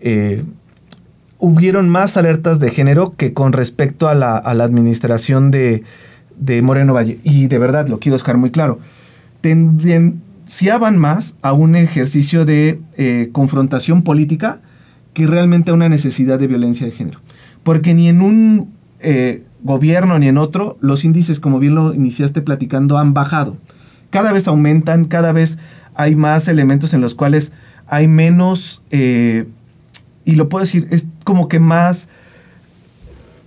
eh, 0.01 0.43
hubieron 1.39 1.89
más 1.89 2.17
alertas 2.17 2.59
de 2.59 2.69
género 2.71 3.15
que 3.15 3.33
con 3.33 3.53
respecto 3.53 4.07
a 4.07 4.15
la, 4.15 4.37
a 4.37 4.53
la 4.53 4.63
administración 4.63 5.51
de, 5.51 5.83
Moreno 6.63 6.93
Valle. 6.93 7.19
Y 7.23 7.47
de 7.47 7.57
verdad, 7.57 7.87
lo 7.87 7.99
quiero 7.99 8.17
dejar 8.17 8.37
muy 8.37 8.51
claro. 8.51 8.79
Tendenciaban 9.41 10.97
más 10.97 11.35
a 11.41 11.53
un 11.53 11.75
ejercicio 11.75 12.45
de 12.45 12.79
eh, 12.97 13.29
confrontación 13.31 14.03
política 14.03 14.61
que 15.13 15.27
realmente 15.27 15.71
a 15.71 15.73
una 15.75 15.89
necesidad 15.89 16.39
de 16.39 16.47
violencia 16.47 16.85
de 16.85 16.91
género. 16.91 17.19
Porque 17.61 17.93
ni 17.93 18.09
en 18.09 18.21
un 18.21 18.73
gobierno 19.63 20.17
ni 20.17 20.29
en 20.29 20.37
otro, 20.37 20.77
los 20.79 21.03
índices, 21.03 21.41
como 21.41 21.59
bien 21.59 21.75
lo 21.75 21.93
iniciaste 21.93 22.41
platicando, 22.41 22.97
han 22.97 23.13
bajado 23.13 23.57
cada 24.13 24.31
vez 24.31 24.47
aumentan, 24.47 25.05
cada 25.05 25.31
vez 25.31 25.57
hay 25.95 26.15
más 26.15 26.47
elementos 26.47 26.93
en 26.93 27.01
los 27.01 27.15
cuales 27.15 27.51
hay 27.87 28.07
menos, 28.07 28.83
eh, 28.91 29.45
y 30.23 30.35
lo 30.35 30.49
puedo 30.49 30.63
decir, 30.63 30.87
es 30.91 31.07
como 31.23 31.47
que 31.47 31.59
más 31.59 32.09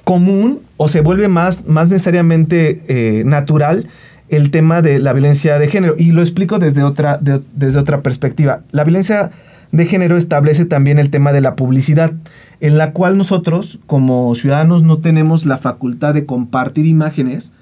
común 0.02 0.62
o 0.76 0.88
se 0.88 1.02
vuelve 1.02 1.28
más, 1.28 1.66
más 1.66 1.88
necesariamente 1.88 2.82
eh, 2.88 3.22
natural 3.24 3.86
el 4.28 4.50
tema 4.50 4.82
de 4.82 4.98
la 4.98 5.12
violencia 5.12 5.60
de 5.60 5.68
género. 5.68 5.94
Y 5.96 6.10
lo 6.10 6.20
explico 6.20 6.58
desde 6.58 6.82
otra, 6.82 7.20
desde 7.20 7.78
otra 7.78 8.02
perspectiva. 8.02 8.62
La 8.72 8.82
violencia 8.82 9.30
de 9.70 9.86
género 9.86 10.16
establece 10.16 10.64
también 10.64 10.98
el 10.98 11.10
tema 11.10 11.32
de 11.32 11.42
la 11.42 11.54
publicidad, 11.54 12.12
en 12.60 12.76
la 12.76 12.90
cual 12.90 13.16
nosotros 13.16 13.78
como 13.86 14.34
ciudadanos 14.34 14.82
no 14.82 14.98
tenemos 14.98 15.46
la 15.46 15.58
facultad 15.58 16.12
de 16.12 16.26
compartir 16.26 16.86
imágenes 16.86 17.52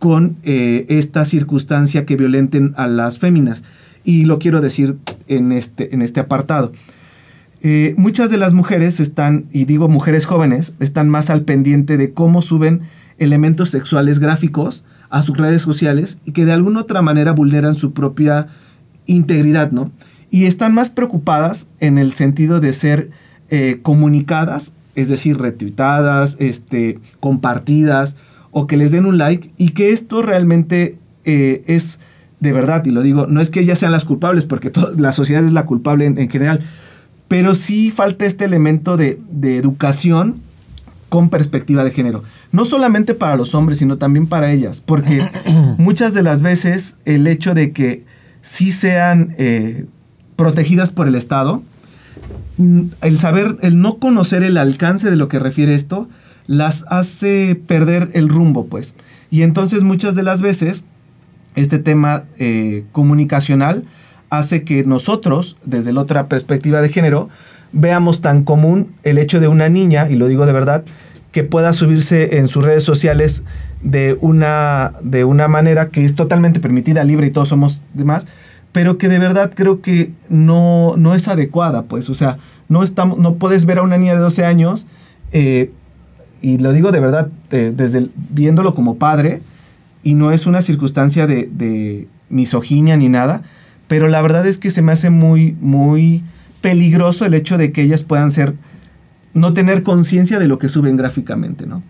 con 0.00 0.38
eh, 0.42 0.86
esta 0.88 1.24
circunstancia 1.24 2.06
que 2.06 2.16
violenten 2.16 2.72
a 2.76 2.88
las 2.88 3.18
féminas. 3.18 3.62
Y 4.02 4.24
lo 4.24 4.40
quiero 4.40 4.60
decir 4.60 4.96
en 5.28 5.52
este, 5.52 5.94
en 5.94 6.02
este 6.02 6.18
apartado. 6.18 6.72
Eh, 7.62 7.94
muchas 7.98 8.30
de 8.30 8.38
las 8.38 8.54
mujeres 8.54 8.98
están, 8.98 9.44
y 9.52 9.66
digo 9.66 9.88
mujeres 9.88 10.24
jóvenes, 10.24 10.72
están 10.80 11.10
más 11.10 11.28
al 11.28 11.42
pendiente 11.42 11.98
de 11.98 12.14
cómo 12.14 12.40
suben 12.40 12.80
elementos 13.18 13.68
sexuales 13.68 14.18
gráficos 14.18 14.84
a 15.10 15.20
sus 15.22 15.36
redes 15.36 15.60
sociales 15.60 16.20
y 16.24 16.32
que 16.32 16.46
de 16.46 16.52
alguna 16.52 16.80
otra 16.80 17.02
manera 17.02 17.32
vulneran 17.32 17.74
su 17.74 17.92
propia 17.92 18.46
integridad, 19.04 19.70
¿no? 19.70 19.92
Y 20.30 20.46
están 20.46 20.72
más 20.72 20.88
preocupadas 20.88 21.66
en 21.80 21.98
el 21.98 22.14
sentido 22.14 22.60
de 22.60 22.72
ser 22.72 23.10
eh, 23.50 23.80
comunicadas, 23.82 24.72
es 24.94 25.10
decir, 25.10 25.36
retuitadas, 25.36 26.36
este, 26.40 26.98
compartidas, 27.18 28.16
o 28.50 28.66
que 28.66 28.76
les 28.76 28.92
den 28.92 29.06
un 29.06 29.18
like 29.18 29.50
y 29.56 29.70
que 29.70 29.92
esto 29.92 30.22
realmente 30.22 30.98
eh, 31.24 31.62
es 31.66 32.00
de 32.40 32.52
verdad, 32.52 32.84
y 32.86 32.90
lo 32.90 33.02
digo, 33.02 33.26
no 33.26 33.40
es 33.40 33.50
que 33.50 33.60
ellas 33.60 33.78
sean 33.78 33.92
las 33.92 34.06
culpables, 34.06 34.46
porque 34.46 34.72
la 34.96 35.12
sociedad 35.12 35.44
es 35.44 35.52
la 35.52 35.66
culpable 35.66 36.06
en, 36.06 36.30
general, 36.30 36.60
pero 37.28 37.54
sí 37.54 37.90
falta 37.90 38.24
este 38.24 38.46
elemento 38.46 38.96
de, 38.96 39.20
educación 39.42 40.40
con 41.10 41.28
perspectiva 41.28 41.84
de 41.84 41.90
género. 41.90 42.24
No 42.50 42.64
solamente 42.64 43.14
para 43.14 43.36
los 43.36 43.54
hombres, 43.54 43.78
sino 43.78 43.98
también 43.98 44.26
para 44.26 44.52
ellas, 44.52 44.80
porque 44.80 45.28
muchas 45.78 46.14
de 46.14 46.22
las 46.22 46.40
veces 46.40 46.96
el 47.04 47.26
hecho 47.26 47.52
de 47.52 47.72
que 47.72 48.04
sí 48.40 48.72
sean 48.72 49.34
eh, 49.36 49.84
protegidas 50.36 50.90
por 50.90 51.08
el 51.08 51.16
Estado, 51.16 51.62
mm, 52.56 52.84
el 53.02 53.18
saber, 53.18 53.58
el 53.60 53.80
no 53.80 53.98
conocer 53.98 54.42
el 54.44 54.56
alcance 54.56 55.10
de 55.10 55.16
lo 55.16 55.28
que 55.28 55.38
refiere 55.38 55.74
esto, 55.74 56.08
las 56.50 56.84
hace 56.88 57.54
perder 57.54 58.10
el 58.12 58.28
rumbo, 58.28 58.66
pues. 58.66 58.92
Y 59.30 59.42
entonces 59.42 59.84
muchas 59.84 60.16
de 60.16 60.24
las 60.24 60.40
veces 60.40 60.84
este 61.54 61.78
tema 61.78 62.24
eh, 62.40 62.82
comunicacional 62.90 63.84
hace 64.30 64.64
que 64.64 64.82
nosotros, 64.82 65.58
desde 65.64 65.92
la 65.92 66.00
otra 66.00 66.26
perspectiva 66.26 66.82
de 66.82 66.88
género, 66.88 67.28
veamos 67.70 68.20
tan 68.20 68.42
común 68.42 68.92
el 69.04 69.18
hecho 69.18 69.38
de 69.38 69.46
una 69.46 69.68
niña, 69.68 70.10
y 70.10 70.16
lo 70.16 70.26
digo 70.26 70.44
de 70.44 70.52
verdad, 70.52 70.82
que 71.30 71.44
pueda 71.44 71.72
subirse 71.72 72.38
en 72.38 72.48
sus 72.48 72.64
redes 72.64 72.82
sociales 72.82 73.44
de 73.80 74.18
una, 74.20 74.94
de 75.04 75.22
una 75.22 75.46
manera 75.46 75.90
que 75.90 76.04
es 76.04 76.16
totalmente 76.16 76.58
permitida, 76.58 77.04
libre 77.04 77.28
y 77.28 77.30
todos 77.30 77.48
somos 77.48 77.80
demás, 77.94 78.26
pero 78.72 78.98
que 78.98 79.08
de 79.08 79.20
verdad 79.20 79.52
creo 79.54 79.82
que 79.82 80.10
no, 80.28 80.96
no 80.96 81.14
es 81.14 81.28
adecuada, 81.28 81.82
pues, 81.82 82.10
o 82.10 82.14
sea, 82.14 82.38
no, 82.68 82.82
estamos, 82.82 83.18
no 83.18 83.34
puedes 83.34 83.66
ver 83.66 83.78
a 83.78 83.82
una 83.82 83.98
niña 83.98 84.14
de 84.14 84.20
12 84.20 84.44
años, 84.44 84.88
eh, 85.30 85.70
y 86.42 86.58
lo 86.58 86.72
digo 86.72 86.92
de 86.92 87.00
verdad, 87.00 87.28
desde 87.50 88.08
viéndolo 88.30 88.74
como 88.74 88.96
padre, 88.96 89.42
y 90.02 90.14
no 90.14 90.32
es 90.32 90.46
una 90.46 90.62
circunstancia 90.62 91.26
de, 91.26 92.08
misoginia 92.28 92.96
ni 92.96 93.08
nada, 93.08 93.42
pero 93.88 94.06
la 94.06 94.22
verdad 94.22 94.46
es 94.46 94.58
que 94.58 94.70
se 94.70 94.82
me 94.82 94.92
hace 94.92 95.10
muy, 95.10 95.56
muy 95.60 96.22
peligroso 96.60 97.24
el 97.24 97.34
hecho 97.34 97.58
de 97.58 97.72
que 97.72 97.82
ellas 97.82 98.04
puedan 98.04 98.30
ser, 98.30 98.54
no 99.34 99.52
tener 99.52 99.82
conciencia 99.82 100.38
de 100.38 100.46
lo 100.46 100.58
que 100.58 100.68
suben 100.68 100.96
gráficamente, 100.96 101.66
¿no? 101.66 101.82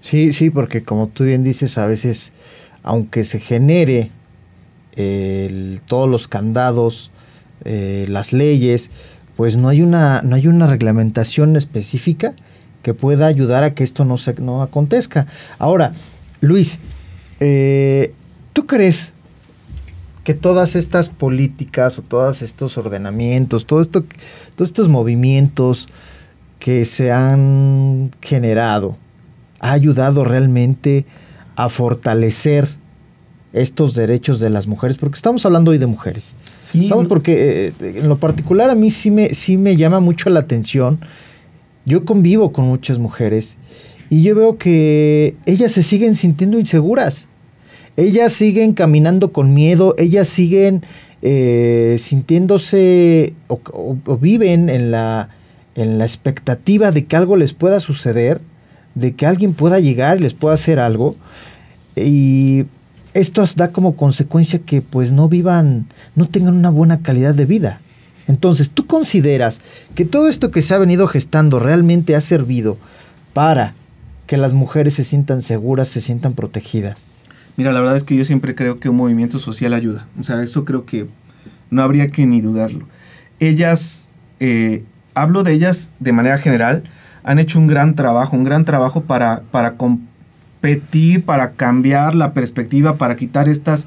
Sí, 0.00 0.32
sí, 0.32 0.50
porque 0.50 0.82
como 0.82 1.06
tú 1.06 1.24
bien 1.24 1.44
dices, 1.44 1.78
a 1.78 1.86
veces, 1.86 2.32
aunque 2.82 3.22
se 3.22 3.38
genere 3.38 4.10
todos 5.86 6.10
los 6.10 6.26
candados, 6.26 7.12
eh, 7.64 8.06
las 8.08 8.32
leyes, 8.32 8.90
pues 9.36 9.56
no 9.56 9.68
hay 9.68 9.82
una, 9.82 10.22
no 10.22 10.34
hay 10.34 10.48
una 10.48 10.66
reglamentación 10.66 11.54
específica 11.54 12.34
que 12.88 12.94
pueda 12.94 13.26
ayudar 13.26 13.64
a 13.64 13.74
que 13.74 13.84
esto 13.84 14.06
no, 14.06 14.16
se, 14.16 14.32
no 14.40 14.62
acontezca. 14.62 15.26
Ahora, 15.58 15.92
Luis, 16.40 16.80
eh, 17.38 18.14
¿tú 18.54 18.66
crees 18.66 19.12
que 20.24 20.32
todas 20.32 20.74
estas 20.74 21.10
políticas 21.10 21.98
o 21.98 22.02
todos 22.02 22.40
estos 22.40 22.78
ordenamientos, 22.78 23.66
todo 23.66 23.82
esto, 23.82 24.04
todos 24.56 24.70
estos 24.70 24.88
movimientos 24.88 25.86
que 26.60 26.86
se 26.86 27.12
han 27.12 28.10
generado, 28.22 28.96
ha 29.60 29.72
ayudado 29.72 30.24
realmente 30.24 31.04
a 31.56 31.68
fortalecer 31.68 32.70
estos 33.52 33.92
derechos 33.92 34.40
de 34.40 34.48
las 34.48 34.66
mujeres, 34.66 34.96
porque 34.96 35.16
estamos 35.16 35.44
hablando 35.44 35.72
hoy 35.72 35.78
de 35.78 35.86
mujeres. 35.86 36.36
Sí. 36.64 36.84
Estamos 36.84 37.06
porque 37.06 37.66
eh, 37.66 37.98
en 37.98 38.08
lo 38.08 38.16
particular 38.16 38.70
a 38.70 38.74
mí 38.74 38.90
sí 38.90 39.10
me, 39.10 39.34
sí 39.34 39.58
me 39.58 39.76
llama 39.76 40.00
mucho 40.00 40.30
la 40.30 40.40
atención. 40.40 41.00
Yo 41.88 42.04
convivo 42.04 42.52
con 42.52 42.66
muchas 42.66 43.00
mujeres 43.00 43.56
y 44.10 44.22
yo 44.22 44.36
veo 44.36 44.58
que 44.58 45.34
ellas 45.44 45.72
se 45.72 45.82
siguen 45.82 46.14
sintiendo 46.14 46.60
inseguras 46.60 47.26
ellas 47.98 48.32
siguen 48.32 48.74
caminando 48.74 49.32
con 49.32 49.52
miedo, 49.54 49.96
ellas 49.98 50.28
siguen 50.28 50.82
eh, 51.20 51.96
sintiéndose 51.98 53.34
o, 53.48 53.96
viven 54.20 54.70
en 54.70 54.92
la, 54.92 55.30
en 55.74 55.98
la 55.98 56.04
expectativa 56.04 56.92
de 56.92 57.06
que 57.06 57.16
algo 57.16 57.34
les 57.34 57.54
pueda 57.54 57.80
suceder, 57.80 58.40
de 58.94 59.16
que 59.16 59.26
alguien 59.26 59.52
pueda 59.52 59.80
llegar 59.80 60.18
y 60.18 60.22
les 60.22 60.32
pueda 60.32 60.54
hacer 60.54 60.78
algo. 60.78 61.16
Y 61.96 62.66
esto 63.14 63.42
da 63.56 63.72
como 63.72 63.96
consecuencia 63.96 64.60
que 64.60 64.80
pues 64.80 65.10
no 65.10 65.28
vivan, 65.28 65.86
no 66.14 66.28
tengan 66.28 66.54
una 66.54 66.70
buena 66.70 67.02
calidad 67.02 67.34
de 67.34 67.46
vida. 67.46 67.80
Entonces, 68.28 68.70
¿tú 68.70 68.86
consideras 68.86 69.60
que 69.94 70.04
todo 70.04 70.28
esto 70.28 70.50
que 70.50 70.62
se 70.62 70.74
ha 70.74 70.78
venido 70.78 71.08
gestando 71.08 71.58
realmente 71.58 72.14
ha 72.14 72.20
servido 72.20 72.76
para 73.32 73.74
que 74.26 74.36
las 74.36 74.52
mujeres 74.52 74.94
se 74.94 75.04
sientan 75.04 75.42
seguras, 75.42 75.88
se 75.88 76.02
sientan 76.02 76.34
protegidas? 76.34 77.08
Mira, 77.56 77.72
la 77.72 77.80
verdad 77.80 77.96
es 77.96 78.04
que 78.04 78.16
yo 78.16 78.24
siempre 78.24 78.54
creo 78.54 78.78
que 78.78 78.88
un 78.88 78.96
movimiento 78.96 79.38
social 79.38 79.72
ayuda. 79.72 80.06
O 80.20 80.22
sea, 80.22 80.42
eso 80.42 80.64
creo 80.64 80.84
que 80.84 81.08
no 81.70 81.82
habría 81.82 82.10
que 82.10 82.26
ni 82.26 82.40
dudarlo. 82.40 82.86
Ellas, 83.40 84.10
eh, 84.38 84.84
hablo 85.14 85.42
de 85.42 85.54
ellas 85.54 85.90
de 85.98 86.12
manera 86.12 86.38
general, 86.38 86.84
han 87.24 87.38
hecho 87.38 87.58
un 87.58 87.66
gran 87.66 87.94
trabajo, 87.94 88.36
un 88.36 88.44
gran 88.44 88.64
trabajo 88.64 89.02
para, 89.02 89.42
para 89.50 89.76
competir, 89.76 91.24
para 91.24 91.52
cambiar 91.52 92.14
la 92.14 92.32
perspectiva, 92.32 92.96
para 92.96 93.16
quitar 93.16 93.48
estas, 93.48 93.86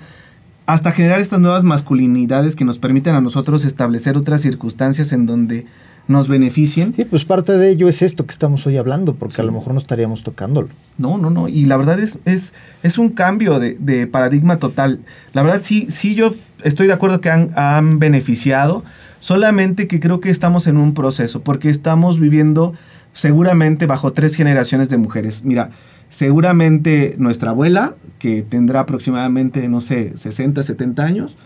hasta 0.72 0.94
generar 0.94 1.20
estas 1.20 1.42
nuevas 1.42 1.66
masculinidades 1.66 2.56
que 2.56 2.64
nos 2.64 2.78
permiten 2.78 3.14
a 3.14 3.20
nosotros 3.20 3.66
establecer 3.66 4.16
otras 4.16 4.40
circunstancias 4.40 5.12
en 5.12 5.26
donde 5.26 5.66
nos 6.08 6.30
beneficien. 6.30 6.94
Sí, 6.96 7.04
pues 7.04 7.26
parte 7.26 7.58
de 7.58 7.70
ello 7.70 7.90
es 7.90 8.02
esto 8.02 8.26
que 8.26 8.32
estamos 8.32 8.66
hoy 8.66 8.78
hablando, 8.78 9.16
porque 9.16 9.42
a 9.42 9.44
lo 9.44 9.52
mejor 9.52 9.74
no 9.74 9.80
estaríamos 9.82 10.24
tocándolo. 10.24 10.70
No, 10.98 11.18
no, 11.18 11.30
no. 11.30 11.50
Y 11.50 11.66
la 11.66 11.76
verdad 11.76 12.00
es, 12.00 12.20
es, 12.24 12.54
es 12.84 12.98
un 12.98 13.10
cambio 13.10 13.60
de, 13.60 14.08
paradigma 14.08 14.60
total. 14.60 15.02
La 15.34 15.42
verdad 15.42 15.60
sí, 15.62 15.88
sí 15.90 16.16
yo 16.16 16.34
estoy 16.64 16.88
de 16.88 16.94
acuerdo 16.94 17.20
que 17.20 17.30
han, 17.30 17.52
han 17.58 18.00
beneficiado, 18.00 18.86
solamente 19.20 19.90
que 19.90 20.00
creo 20.00 20.22
que 20.22 20.30
estamos 20.30 20.68
en 20.68 20.78
un 20.78 20.94
proceso, 20.94 21.42
porque 21.42 21.70
estamos 21.70 22.18
viviendo 22.18 22.74
seguramente 23.12 23.88
bajo 23.88 24.14
tres 24.14 24.36
generaciones 24.36 24.88
de 24.88 24.96
mujeres. 24.96 25.44
Mira, 25.44 25.72
seguramente 26.12 27.16
nuestra 27.18 27.50
abuela, 27.50 27.96
que 28.20 28.44
tendrá 28.44 28.82
aproximadamente, 28.82 29.68
no 29.68 29.82
sé, 29.82 30.12
60, 30.16 30.62
70 30.62 31.04
años, 31.04 31.38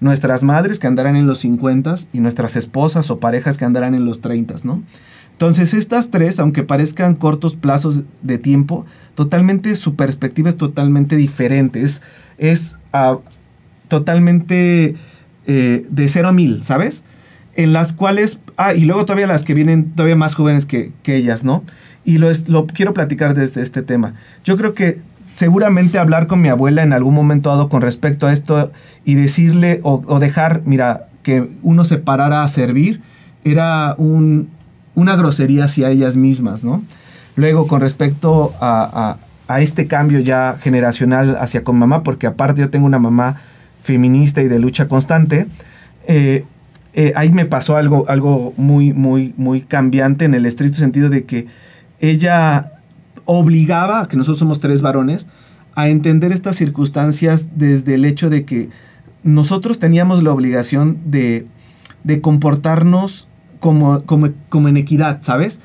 nuestras 0.00 0.42
madres 0.42 0.80
que 0.80 0.88
andarán 0.88 1.14
en 1.14 1.28
los 1.28 1.38
50 1.38 1.94
y 2.12 2.18
nuestras 2.18 2.56
esposas 2.56 3.10
o 3.10 3.20
parejas 3.20 3.58
que 3.58 3.64
andarán 3.64 3.94
en 3.94 4.04
los 4.04 4.20
30, 4.20 4.54
¿no? 4.64 4.82
Entonces 5.34 5.74
estas 5.74 6.10
tres, 6.10 6.38
aunque 6.38 6.62
parezcan 6.62 7.16
cortos 7.16 7.56
plazos 7.56 8.04
de 8.22 8.38
tiempo, 8.38 8.86
totalmente 9.14 9.74
su 9.74 9.96
perspectiva 9.96 10.48
es 10.48 10.56
totalmente 10.56 11.16
diferente, 11.16 11.84
es, 12.38 12.76
ah, 12.92 13.18
totalmente 13.88 14.94
eh, 15.46 15.86
de 15.90 16.08
cero 16.08 16.28
a 16.28 16.32
mil, 16.32 16.62
¿sabes? 16.62 17.02
En 17.56 17.72
las 17.72 17.92
cuales, 17.92 18.38
ah, 18.56 18.74
y 18.74 18.84
luego 18.84 19.04
todavía 19.04 19.26
las 19.26 19.44
que 19.44 19.54
vienen 19.54 19.90
todavía 19.90 20.16
más 20.16 20.34
jóvenes 20.34 20.66
que, 20.66 20.92
ellas, 21.04 21.44
¿no? 21.44 21.64
Y 22.04 22.18
lo, 22.18 22.28
lo 22.48 22.66
quiero 22.66 22.94
platicar 22.94 23.34
desde 23.34 23.62
este 23.62 23.82
tema. 23.82 24.14
Yo 24.44 24.56
creo 24.56 24.74
que 24.74 25.00
seguramente 25.34 25.98
hablar 25.98 26.26
con 26.26 26.40
mi 26.40 26.48
abuela 26.48 26.82
en 26.82 26.92
algún 26.92 27.14
momento 27.14 27.50
dado 27.50 27.68
con 27.68 27.82
respecto 27.82 28.26
a 28.26 28.32
esto 28.32 28.72
y 29.04 29.14
decirle 29.14 29.80
o, 29.82 30.18
dejar, 30.18 30.62
mira, 30.64 31.08
que 31.22 31.50
uno 31.62 31.84
se 31.84 31.98
parara 31.98 32.42
a 32.42 32.48
servir, 32.48 33.02
era 33.44 33.94
un, 33.98 34.48
una 34.94 35.16
grosería 35.16 35.64
hacia 35.64 35.90
ellas 35.90 36.16
mismas, 36.16 36.64
¿no? 36.64 36.82
Luego, 37.36 37.66
con 37.66 37.80
respecto 37.80 38.54
a, 38.60 39.18
este 39.58 39.86
cambio 39.86 40.20
ya 40.20 40.56
generacional 40.58 41.36
hacia 41.38 41.64
con 41.64 41.78
mamá, 41.78 42.02
porque 42.02 42.26
aparte 42.26 42.62
yo 42.62 42.70
tengo 42.70 42.86
una 42.86 42.98
mamá 42.98 43.36
feminista 43.82 44.40
y 44.40 44.48
de 44.48 44.58
lucha 44.58 44.88
constante, 44.88 45.46
eh, 46.06 46.44
eh, 46.94 47.12
ahí 47.16 47.30
me 47.30 47.44
pasó 47.44 47.76
algo, 47.76 48.06
algo 48.08 48.54
muy, 48.56 48.92
muy, 48.92 49.34
muy 49.36 49.60
cambiante 49.60 50.24
en 50.24 50.32
el 50.32 50.46
estricto 50.46 50.78
sentido 50.78 51.10
de 51.10 51.24
que 51.24 51.46
ella 52.10 52.72
obligaba, 53.24 54.08
que 54.08 54.16
nosotros 54.16 54.38
somos 54.38 54.60
tres 54.60 54.82
varones, 54.82 55.26
a 55.74 55.88
entender 55.88 56.32
estas 56.32 56.56
circunstancias 56.56 57.48
desde 57.56 57.94
el 57.94 58.04
hecho 58.04 58.30
de 58.30 58.44
que 58.44 58.68
nosotros 59.22 59.78
teníamos 59.78 60.22
la 60.22 60.32
obligación 60.32 60.98
de, 61.06 61.46
comportarnos 62.20 63.26
como, 63.60 64.02
como, 64.04 64.68
en 64.68 64.76
equidad, 64.76 65.18
¿sabes? 65.22 65.60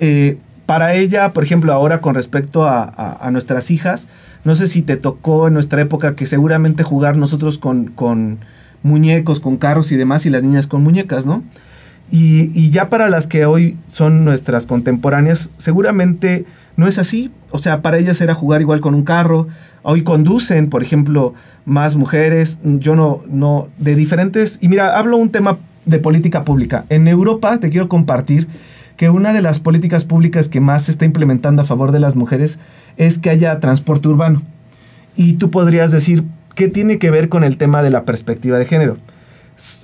Eh, 0.00 0.38
para 0.66 0.94
ella, 0.94 1.32
por 1.32 1.44
ejemplo, 1.44 1.72
ahora 1.72 2.00
con 2.00 2.16
respecto 2.16 2.66
a, 2.66 3.28
nuestras 3.30 3.70
hijas, 3.70 4.08
no 4.44 4.56
sé 4.56 4.66
si 4.66 4.82
te 4.82 4.96
tocó 4.96 5.46
en 5.46 5.54
nuestra 5.54 5.80
época 5.80 6.16
que 6.16 6.26
seguramente 6.26 6.82
jugar 6.82 7.16
nosotros 7.16 7.58
con, 7.58 7.86
con 7.86 8.40
muñecos, 8.82 9.38
con 9.38 9.56
carros 9.56 9.92
y 9.92 9.96
demás, 9.96 10.26
y 10.26 10.30
las 10.30 10.42
niñas 10.42 10.66
con 10.66 10.82
muñecas, 10.82 11.24
¿no? 11.24 11.44
Y, 12.10 12.70
ya 12.70 12.88
para 12.88 13.10
las 13.10 13.26
que 13.26 13.46
hoy 13.46 13.76
son 13.86 14.24
nuestras 14.24 14.66
contemporáneas, 14.66 15.50
seguramente 15.58 16.44
no 16.76 16.86
es 16.86 16.98
así. 16.98 17.30
O 17.50 17.58
sea, 17.58 17.82
para 17.82 17.98
ellas 17.98 18.20
era 18.20 18.34
jugar 18.34 18.60
igual 18.60 18.80
con 18.80 18.94
un 18.94 19.04
carro. 19.04 19.48
Hoy 19.82 20.02
conducen, 20.02 20.68
por 20.68 20.82
ejemplo, 20.82 21.34
más 21.64 21.96
mujeres. 21.96 22.58
Yo 22.62 22.96
no, 22.96 23.22
no, 23.28 23.68
de 23.78 23.94
diferentes. 23.94 24.58
Y 24.60 24.68
mira, 24.68 24.96
hablo 24.96 25.16
un 25.16 25.30
tema 25.30 25.58
de 25.84 25.98
política 25.98 26.44
pública. 26.44 26.84
En 26.88 27.08
Europa 27.08 27.58
te 27.58 27.70
quiero 27.70 27.88
compartir 27.88 28.48
que 28.96 29.10
una 29.10 29.32
de 29.32 29.42
las 29.42 29.58
políticas 29.58 30.04
públicas 30.04 30.48
que 30.48 30.60
más 30.60 30.84
se 30.84 30.92
está 30.92 31.04
implementando 31.04 31.62
a 31.62 31.66
favor 31.66 31.92
de 31.92 32.00
las 32.00 32.16
mujeres 32.16 32.58
es 32.96 33.18
que 33.18 33.30
haya 33.30 33.60
transporte 33.60 34.08
urbano. 34.08 34.42
Y 35.16 35.34
tú 35.34 35.50
podrías 35.50 35.92
decir, 35.92 36.24
¿qué 36.54 36.68
tiene 36.68 36.98
que 36.98 37.10
ver 37.10 37.28
con 37.28 37.44
el 37.44 37.56
tema 37.56 37.82
de 37.82 37.90
la 37.90 38.04
perspectiva 38.04 38.58
de 38.58 38.66
género? 38.66 38.96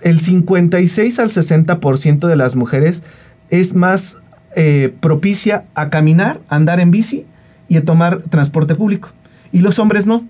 El 0.02 0.20
56 0.20 1.18
al 1.18 1.30
60% 1.30 2.26
de 2.26 2.36
las 2.36 2.56
mujeres 2.56 3.02
es 3.50 3.74
más 3.74 4.18
eh, 4.54 4.94
propicia 5.00 5.64
a 5.74 5.88
caminar, 5.88 6.40
andar 6.48 6.80
en 6.80 6.90
bici 6.90 7.24
y 7.68 7.76
a 7.78 7.84
tomar 7.84 8.20
transporte 8.28 8.74
público. 8.74 9.08
Y 9.50 9.60
los 9.60 9.78
hombres 9.78 10.06
no. 10.06 10.26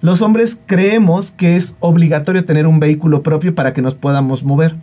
Los 0.00 0.22
hombres 0.22 0.60
creemos 0.66 1.32
que 1.32 1.56
es 1.56 1.76
obligatorio 1.80 2.44
tener 2.44 2.66
un 2.66 2.78
vehículo 2.78 3.22
propio 3.22 3.54
para 3.54 3.72
que 3.72 3.82
nos 3.82 3.94
podamos 3.94 4.44
mover. 4.44 4.76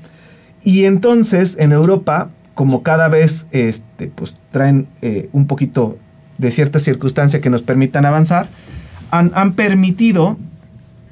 Y 0.64 0.86
entonces 0.86 1.58
en 1.60 1.72
Europa, 1.72 2.30
como 2.54 2.84
cada 2.84 3.08
vez 3.08 3.48
este, 3.52 4.08
pues, 4.08 4.36
traen 4.50 4.88
eh, 5.02 5.30
un 5.32 5.48
poquito 5.48 5.98
de 6.38 6.52
cierta 6.52 6.80
circunstancia 6.80 7.40
que 7.40 7.50
nos 7.50 7.62
permitan 7.62 8.06
avanzar, 8.06 8.48
han, 9.12 9.32
han 9.36 9.54
permitido 9.54 10.38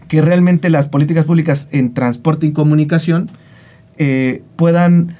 que 0.10 0.22
realmente 0.22 0.70
las 0.70 0.88
políticas 0.88 1.24
públicas 1.24 1.70
en 1.72 1.94
transporte 1.94 2.48
y 2.48 2.52
comunicación 2.52 3.30
eh, 3.98 4.42
puedan 4.58 5.16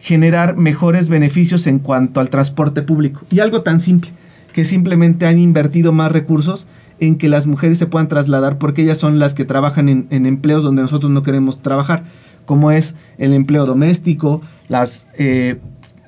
generar 0.00 0.56
mejores 0.56 1.08
beneficios 1.08 1.66
en 1.68 1.78
cuanto 1.78 2.20
al 2.20 2.28
transporte 2.28 2.82
público. 2.82 3.22
Y 3.30 3.38
algo 3.38 3.62
tan 3.62 3.78
simple, 3.78 4.10
que 4.52 4.64
simplemente 4.64 5.26
han 5.26 5.38
invertido 5.38 5.92
más 5.92 6.10
recursos 6.10 6.66
en 6.98 7.16
que 7.16 7.28
las 7.28 7.46
mujeres 7.46 7.78
se 7.78 7.86
puedan 7.86 8.08
trasladar 8.08 8.58
porque 8.58 8.82
ellas 8.82 8.98
son 8.98 9.20
las 9.20 9.34
que 9.34 9.44
trabajan 9.44 9.88
en, 9.88 10.26
empleos 10.26 10.64
donde 10.64 10.82
nosotros 10.82 11.12
no 11.12 11.22
queremos 11.22 11.62
trabajar, 11.62 12.02
como 12.44 12.72
es 12.72 12.96
el 13.18 13.32
empleo 13.32 13.64
doméstico, 13.64 14.42
las, 14.66 15.06
eh, 15.18 15.58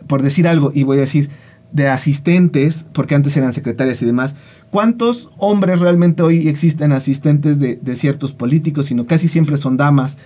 por 0.09 0.23
decir 0.23 0.49
algo, 0.49 0.73
y 0.75 0.83
voy 0.83 0.99
a 0.99 1.03
decir, 1.03 1.31
de 1.71 1.89
asistentes, 1.89 2.87
porque 2.93 3.15
antes 3.15 3.37
eran 3.37 3.53
secretarias 3.53 4.03
y 4.03 4.07
demás. 4.07 4.35
¿Cuántos 4.75 5.31
hombres 5.39 5.79
realmente 5.79 6.25
hoy 6.25 6.49
existen 6.49 6.91
asistentes 6.91 7.61
de, 7.61 7.95
ciertos 7.95 8.33
políticos, 8.33 8.87
sino 8.87 9.07
casi 9.07 9.29
siempre 9.29 9.57
son 9.57 9.77
damas? 9.77 10.19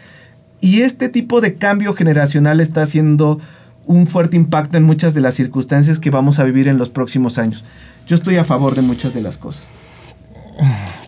Y 0.58 0.80
este 0.80 1.10
tipo 1.10 1.42
de 1.42 1.56
cambio 1.56 1.92
generacional 1.92 2.58
está 2.60 2.80
haciendo 2.80 3.40
un 3.84 4.06
fuerte 4.06 4.36
impacto 4.36 4.78
en 4.78 4.84
muchas 4.84 5.12
de 5.12 5.20
las 5.20 5.34
circunstancias 5.34 5.98
que 5.98 6.08
vamos 6.08 6.38
a 6.38 6.44
vivir 6.44 6.66
en 6.66 6.78
los 6.78 6.88
próximos 6.88 7.36
años. 7.36 7.62
Yo 8.06 8.16
estoy 8.16 8.38
a 8.38 8.44
favor 8.44 8.74
de 8.74 8.80
muchas 8.80 9.12
de 9.12 9.20
las 9.20 9.36
cosas. 9.36 9.68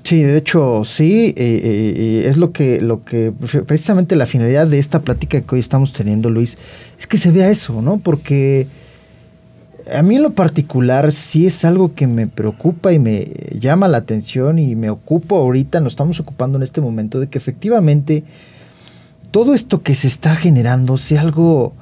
Sí, 0.03 0.21
de 0.21 0.37
hecho, 0.37 0.83
sí, 0.85 1.29
eh, 1.29 1.35
eh, 1.39 1.95
eh, 1.97 2.29
es 2.29 2.37
lo 2.37 2.53
que, 2.53 2.83
lo 2.83 3.05
que, 3.05 3.33
precisamente 3.67 4.17
la 4.17 4.27
finalidad 4.27 4.67
de 4.67 4.79
esta 4.79 5.01
plática 5.01 5.41
que 5.41 5.55
hoy 5.55 5.61
estamos 5.61 5.95
teniendo, 5.95 6.29
Luis, 6.29 6.59
es 6.99 7.07
que 7.07 7.17
se 7.17 7.31
vea 7.31 7.49
eso, 7.49 7.81
¿no? 7.81 8.01
Porque 8.01 8.67
a 9.93 10.03
mí 10.03 10.17
en 10.17 10.23
lo 10.23 10.31
particular 10.31 11.13
sí 11.13 11.47
es 11.47 11.65
algo 11.65 11.95
que 11.95 12.07
me 12.07 12.27
preocupa 12.27 12.93
y 12.93 12.99
me 12.99 13.27
llama 13.59 13.89
la 13.89 13.99
atención 13.99 14.59
y 14.59 14.77
me 14.77 14.91
ocupo 14.91 15.37
ahorita, 15.37 15.81
nos 15.81 15.95
estamos 15.95 16.21
ocupando 16.21 16.59
en 16.59 16.63
este 16.63 16.81
momento 16.81 17.21
de 17.21 17.29
que 17.29 17.39
efectivamente 17.39 18.25
todo 19.31 19.55
esto 19.55 19.83
que 19.83 19.95
se 19.95 20.07
está 20.07 20.35
generando 20.37 20.97
sea 20.97 21.23
algo 21.23 21.73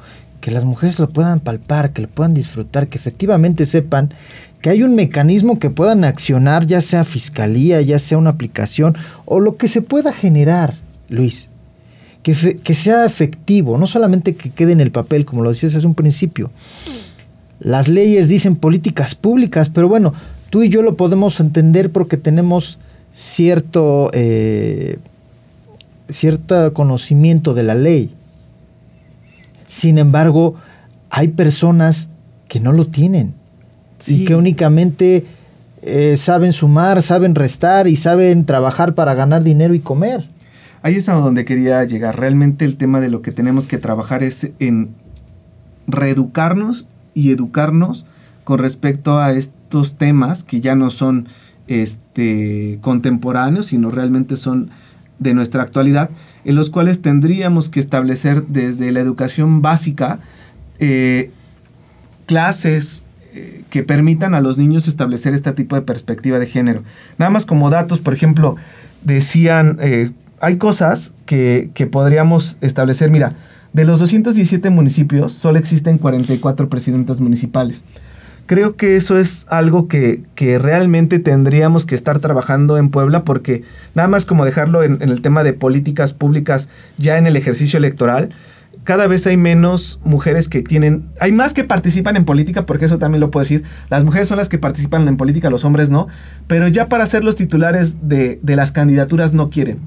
que 0.41 0.51
las 0.51 0.65
mujeres 0.65 0.99
lo 0.99 1.09
puedan 1.09 1.41
palpar, 1.41 1.93
que 1.93 2.03
lo 2.03 2.09
puedan 2.09 2.35
disfrutar, 2.35 2.89
que 2.89 2.99
efectivamente 2.99 3.67
sepan 3.67 4.13
que 4.61 4.71
hay 4.71 4.83
un 4.83 4.95
mecanismo 4.95 5.59
que 5.59 5.71
puedan 5.71 6.05
accionar, 6.05 6.67
ya 6.67 6.81
sea 6.81 7.05
fiscalía, 7.05 7.81
ya 7.81 7.99
sea 7.99 8.19
una 8.19 8.31
aplicación 8.31 8.97
o 9.25 9.41
lo 9.41 9.57
que 9.57 9.69
se 9.69 9.83
pueda 9.83 10.13
generar, 10.13 10.75
Luis. 11.09 11.49
Que, 12.23 12.57
que 12.57 12.75
sea 12.75 13.07
efectivo, 13.07 13.79
no 13.79 13.87
solamente 13.87 14.35
que 14.35 14.51
quede 14.51 14.73
en 14.73 14.81
el 14.81 14.91
papel, 14.91 15.25
como 15.25 15.43
lo 15.43 15.51
decías 15.51 15.75
hace 15.75 15.87
un 15.87 15.95
principio. 15.95 16.51
Las 17.61 17.89
leyes 17.89 18.29
dicen 18.29 18.57
políticas 18.57 19.15
públicas, 19.15 19.69
pero 19.69 19.89
bueno, 19.89 20.13
tú 20.51 20.63
y 20.63 20.69
yo 20.69 20.83
lo 20.83 20.97
podemos 20.97 21.41
entender 21.41 21.91
porque 21.91 22.17
tenemos 22.17 22.79
cierto, 23.13 24.11
eh, 24.13 24.99
cierto 26.09 26.73
conocimiento 26.73 27.55
de 27.55 27.63
la 27.65 27.75
ley. 27.75 28.15
Sin 29.67 29.99
embargo, 29.99 30.55
hay 31.11 31.29
personas 31.29 32.09
que 32.49 32.61
no 32.61 32.73
lo 32.73 32.87
tienen 32.87 33.35
y 34.07 34.25
que 34.25 34.37
únicamente 34.37 35.27
eh, 35.83 36.17
saben 36.17 36.53
sumar, 36.53 37.03
saben 37.03 37.35
restar 37.35 37.89
y 37.89 37.97
saben 37.97 38.45
trabajar 38.45 38.95
para 38.95 39.15
ganar 39.15 39.43
dinero 39.43 39.75
y 39.75 39.81
comer. 39.81 40.25
Ahí 40.83 40.95
es 40.95 41.09
a 41.09 41.15
donde 41.15 41.45
quería 41.45 41.83
llegar. 41.85 42.19
Realmente 42.19 42.65
el 42.65 42.77
tema 42.77 43.01
de 43.01 43.11
lo 43.11 43.21
que 43.21 43.33
tenemos 43.33 43.67
que 43.67 43.79
trabajar 43.79 44.23
es 44.23 44.51
en 44.61 44.91
reeducarnos 45.87 46.87
y 47.19 47.33
educarnos 47.33 48.07
con 48.45 48.61
respecto 48.61 49.19
a 49.19 49.33
estos 49.33 49.99
temas 49.99 50.45
que 50.45 50.61
ya 50.61 50.77
no 50.77 50.91
son 50.91 51.29
este, 51.67 52.79
contemporáneos, 52.81 53.67
sino 53.67 53.91
realmente 53.91 54.37
son 54.37 54.71
de 55.19 55.35
nuestra 55.35 55.65
actualidad, 55.65 56.11
en 56.45 56.55
los 56.55 56.71
cuales 56.71 57.03
tendríamos 57.03 57.69
que 57.69 57.81
establecer 57.81 58.47
desde 58.47 58.93
la 58.93 59.01
educación 59.01 59.63
básica 59.63 60.21
eh, 60.79 61.33
clases 62.27 63.03
eh, 63.35 63.65
que 63.69 63.83
permitan 63.83 64.37
a 64.37 64.41
los 64.41 64.59
niños 64.59 64.87
establecer 64.87 65.35
este 65.35 65.53
tipo 65.53 65.75
de 65.75 65.83
perspectiva 65.83 66.39
de 66.39 66.47
género. 66.47 66.85
Nada 67.19 67.31
más 67.31 67.47
como 67.47 67.69
datos, 67.69 67.99
por 67.99 68.15
ejemplo, 68.15 68.55
decían, 69.03 69.79
eh, 69.81 70.13
hay 70.41 70.57
cosas 70.57 71.15
que, 71.27 71.71
que 71.75 71.89
podríamos 71.89 72.59
establecer, 72.61 73.11
mira, 73.11 73.33
de 73.79 73.85
los 73.85 74.01
217 74.01 74.71
municipios 74.71 75.33
solo 75.33 75.57
existen 75.57 75.99
44 75.99 76.69
presidentas 76.69 77.21
municipales 77.21 77.85
creo 78.47 78.75
que 78.75 78.97
eso 78.97 79.19
es 79.19 79.47
algo 79.51 79.87
que, 79.87 80.25
realmente 80.59 81.21
tendríamos 81.21 81.87
que 81.87 81.95
estar 81.95 82.19
trabajando 82.19 82.77
en 82.77 82.89
Puebla 82.89 83.23
porque 83.23 83.63
nada 83.95 84.09
más 84.09 84.25
como 84.25 84.45
dejarlo 84.45 84.83
en, 84.83 85.01
el 85.01 85.23
tema 85.23 85.45
de 85.45 85.53
políticas 85.53 86.13
públicas 86.13 86.69
ya 86.97 87.19
en 87.19 87.29
el 87.29 87.37
ejercicio 87.37 87.77
electoral, 87.77 88.31
cada 88.83 89.07
vez 89.07 89.27
hay 89.29 89.37
menos 89.37 90.01
mujeres 90.03 90.49
que 90.49 90.63
tienen, 90.63 91.05
hay 91.21 91.31
más 91.31 91.55
que 91.55 91.63
participan 91.63 92.17
en 92.17 92.25
política, 92.25 92.67
porque 92.67 92.87
eso 92.87 92.99
también 92.99 93.21
lo 93.21 93.31
puedo 93.31 93.45
decir, 93.45 93.63
las 93.91 94.03
mujeres 94.03 94.27
son 94.27 94.39
las 94.39 94.49
que 94.49 94.59
participan 94.59 95.07
en 95.07 95.19
política, 95.19 95.51
los 95.51 95.65
hombres 95.65 95.91
no, 95.91 96.09
pero 96.49 96.67
ya 96.67 96.89
para 96.89 97.07
ser 97.07 97.23
los 97.23 97.37
titulares 97.37 98.09
de, 98.09 98.41
de 98.43 98.57
las 98.57 98.73
candidaturas 98.73 99.35
no 99.35 99.51
quieren. 99.51 99.79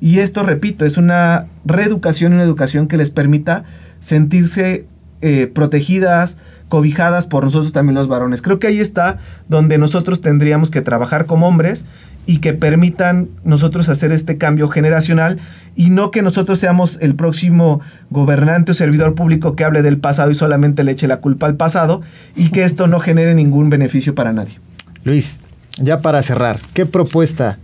Y 0.00 0.18
esto, 0.18 0.42
repito, 0.42 0.84
es 0.84 0.96
una 0.96 1.46
reeducación, 1.64 2.34
una 2.34 2.42
educación 2.42 2.88
que 2.88 2.96
les 2.96 3.10
permita 3.10 3.64
sentirse 4.00 4.86
eh, 5.22 5.46
protegidas, 5.46 6.36
cobijadas 6.68 7.26
por 7.26 7.44
nosotros 7.44 7.72
también 7.72 7.94
los 7.94 8.08
varones. 8.08 8.42
Creo 8.42 8.58
que 8.58 8.66
ahí 8.66 8.80
está 8.80 9.18
donde 9.48 9.78
nosotros 9.78 10.20
tendríamos 10.20 10.70
que 10.70 10.82
trabajar 10.82 11.26
como 11.26 11.48
hombres 11.48 11.84
y 12.26 12.38
que 12.38 12.52
permitan 12.52 13.28
nosotros 13.44 13.88
hacer 13.88 14.12
este 14.12 14.36
cambio 14.36 14.68
generacional 14.68 15.38
y 15.76 15.90
no 15.90 16.10
que 16.10 16.22
nosotros 16.22 16.58
seamos 16.58 16.98
el 17.00 17.14
próximo 17.14 17.80
gobernante 18.10 18.72
o 18.72 18.74
servidor 18.74 19.14
público 19.14 19.54
que 19.54 19.64
hable 19.64 19.82
del 19.82 19.98
pasado 19.98 20.30
y 20.30 20.34
solamente 20.34 20.82
le 20.82 20.92
eche 20.92 21.06
la 21.06 21.20
culpa 21.20 21.46
al 21.46 21.54
pasado 21.54 22.02
y 22.34 22.50
que 22.50 22.64
esto 22.64 22.88
no 22.88 22.98
genere 22.98 23.34
ningún 23.34 23.70
beneficio 23.70 24.14
para 24.14 24.32
nadie. 24.32 24.58
Luis, 25.04 25.38
ya 25.80 26.00
para 26.00 26.20
cerrar, 26.20 26.58
¿qué 26.74 26.84
propuesta 26.84 27.58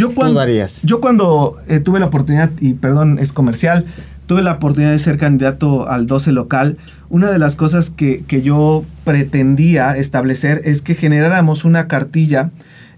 yo 0.00 0.14
cuando, 0.14 0.40
darías? 0.40 0.80
Yo 0.82 1.00
cuando 1.00 1.58
eh, 1.68 1.78
tuve 1.80 2.00
la 2.00 2.06
oportunidad, 2.06 2.50
y 2.60 2.72
perdón, 2.74 3.18
es 3.18 3.32
comercial, 3.32 3.84
tuve 4.26 4.42
la 4.42 4.54
oportunidad 4.54 4.92
de 4.92 4.98
ser 4.98 5.18
candidato 5.18 5.88
al 5.88 6.06
12 6.06 6.32
local, 6.32 6.78
una 7.10 7.30
de 7.30 7.38
las 7.38 7.54
cosas 7.54 7.90
que, 7.90 8.24
yo 8.42 8.84
pretendía 9.04 9.96
establecer 9.96 10.62
es 10.64 10.80
que 10.80 10.94
generáramos 10.94 11.64
una 11.64 11.86
cartilla 11.86 12.50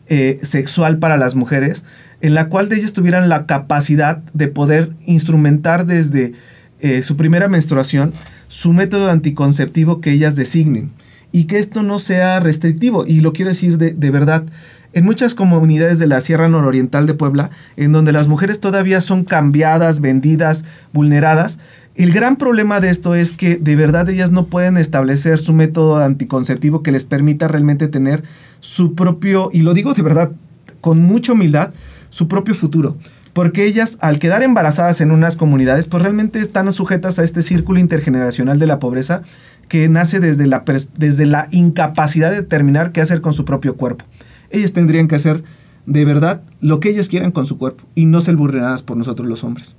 eh, 0.06 0.38
sexual 0.42 0.98
para 0.98 1.16
las 1.16 1.34
mujeres, 1.34 1.84
en 2.20 2.34
la 2.34 2.48
cual 2.48 2.68
de 2.68 2.76
ellas 2.76 2.92
tuvieran 2.92 3.28
la 3.28 3.46
capacidad 3.46 4.18
de 4.32 4.46
poder 4.46 4.90
instrumentar 5.04 5.86
desde 5.86 6.34
eh, 6.80 7.02
su 7.02 7.16
primera 7.16 7.48
menstruación 7.48 8.12
su 8.46 8.72
método 8.72 9.10
anticonceptivo 9.10 10.00
que 10.00 10.12
ellas 10.12 10.36
designen 10.36 10.92
y 11.32 11.44
que 11.44 11.58
esto 11.58 11.82
no 11.82 11.98
sea 11.98 12.38
restrictivo. 12.38 13.06
Y 13.06 13.22
lo 13.22 13.32
quiero 13.32 13.48
decir 13.48 13.78
de, 13.78 13.92
de 13.92 14.10
verdad, 14.10 14.44
en 14.92 15.05
muchas 15.05 15.35
comunidades 15.35 15.98
de 15.98 16.07
la 16.07 16.20
Sierra 16.20 16.48
Nororiental 16.48 17.07
de 17.07 17.14
Puebla, 17.14 17.50
en 17.76 17.92
donde 17.92 18.12
las 18.12 18.28
mujeres 18.28 18.61
todavía 18.61 19.00
son 19.00 19.24
cambiadas, 19.24 20.00
vendidas, 20.00 20.64
vulneradas, 20.92 21.59
el 21.94 22.12
gran 22.12 22.37
problema 22.37 22.81
de 22.81 22.88
esto 22.88 23.14
es 23.14 23.35
que 23.35 23.57
de 23.57 23.76
verdad 23.76 24.09
ellas 24.09 24.31
no 24.31 24.46
pueden 24.46 24.78
establecer 24.78 25.38
su 25.38 25.52
método 25.52 25.98
anticonceptivo 25.98 26.83
que 26.83 26.90
les 26.90 27.05
permita 27.05 27.48
realmente 27.48 27.87
tener 27.87 28.22
su 28.61 28.94
propio, 28.94 29.50
y 29.52 29.61
lo 29.61 29.74
digo 29.74 29.92
de 29.92 30.02
verdad 30.02 30.33
con 30.81 31.02
mucha 31.02 31.33
humildad, 31.33 31.72
su 32.09 32.28
propio 32.28 32.55
futuro. 32.55 32.96
Porque 33.35 33.66
ellas, 33.66 33.98
al 34.00 34.18
quedar 34.18 34.42
embarazadas 34.42 35.02
en 35.02 35.11
unas 35.11 35.37
comunidades, 35.37 35.87
pues 35.87 36.02
realmente 36.02 36.38
están 36.38 36.70
sujetas 36.72 37.18
a 37.18 37.24
este 37.24 37.42
círculo 37.42 37.78
intergeneracional 37.78 38.59
de 38.59 38.66
la 38.66 38.78
pobreza 38.78 39.22
que 39.68 39.88
nace 39.88 40.18
desde 40.18 40.46
la, 40.46 40.64
desde 40.96 41.26
la 41.26 41.48
incapacidad 41.50 42.31
de 42.31 42.42
determinar 42.42 42.92
qué 42.92 43.02
hacer 43.02 43.20
con 43.20 43.35
su 43.35 43.44
propio 43.44 43.76
cuerpo 43.76 44.05
ellas 44.52 44.72
tendrían 44.72 45.08
que 45.08 45.16
hacer 45.16 45.42
de 45.86 46.04
verdad 46.04 46.42
lo 46.60 46.80
que 46.80 46.90
ellas 46.90 47.08
quieran 47.08 47.32
con 47.32 47.46
su 47.46 47.58
cuerpo 47.58 47.84
y 47.94 48.06
no 48.06 48.20
ser 48.20 48.36
vulneradas 48.36 48.82
por 48.82 48.96
nosotros 48.96 49.28
los 49.28 49.44
hombres. 49.44 49.74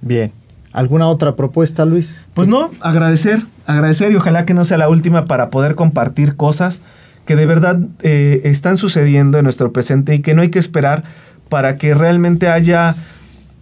Bien. 0.00 0.32
¿Alguna 0.72 1.06
otra 1.06 1.36
propuesta, 1.36 1.84
Luis? 1.84 2.16
Pues 2.32 2.48
no, 2.48 2.70
agradecer, 2.80 3.42
agradecer 3.66 4.12
y 4.12 4.16
ojalá 4.16 4.46
que 4.46 4.54
no 4.54 4.64
sea 4.64 4.78
la 4.78 4.88
última 4.88 5.26
para 5.26 5.50
poder 5.50 5.74
compartir 5.74 6.36
cosas 6.36 6.80
que 7.26 7.36
de 7.36 7.46
verdad 7.46 7.78
eh, 8.02 8.40
están 8.44 8.76
sucediendo 8.76 9.38
en 9.38 9.44
nuestro 9.44 9.72
presente 9.72 10.14
y 10.14 10.20
que 10.20 10.34
no 10.34 10.42
hay 10.42 10.48
que 10.48 10.58
esperar 10.58 11.04
para 11.48 11.76
que 11.76 11.94
realmente 11.94 12.48
haya 12.48 12.96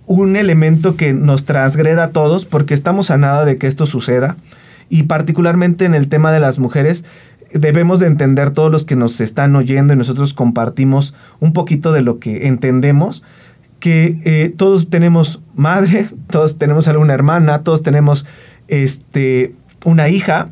un 0.06 0.36
elemento 0.36 0.96
que 0.96 1.12
nos 1.12 1.44
transgreda 1.44 2.04
a 2.04 2.10
todos 2.10 2.44
porque 2.44 2.74
estamos 2.74 3.10
a 3.10 3.18
nada 3.18 3.44
de 3.44 3.58
que 3.58 3.66
esto 3.66 3.86
suceda 3.86 4.36
y 4.88 5.04
particularmente 5.04 5.84
en 5.84 5.94
el 5.94 6.08
tema 6.08 6.32
de 6.32 6.40
las 6.40 6.58
mujeres 6.58 7.04
debemos 7.52 8.00
de 8.00 8.06
entender 8.06 8.50
todos 8.50 8.70
los 8.70 8.84
que 8.84 8.96
nos 8.96 9.20
están 9.20 9.54
oyendo 9.56 9.92
y 9.92 9.96
nosotros 9.96 10.34
compartimos 10.34 11.14
un 11.40 11.52
poquito 11.52 11.92
de 11.92 12.02
lo 12.02 12.18
que 12.18 12.46
entendemos, 12.46 13.22
que 13.78 14.20
eh, 14.24 14.52
todos 14.56 14.90
tenemos 14.90 15.42
madre, 15.54 16.06
todos 16.30 16.58
tenemos 16.58 16.88
alguna 16.88 17.14
hermana, 17.14 17.62
todos 17.62 17.82
tenemos 17.82 18.26
este, 18.68 19.54
una 19.84 20.08
hija, 20.08 20.50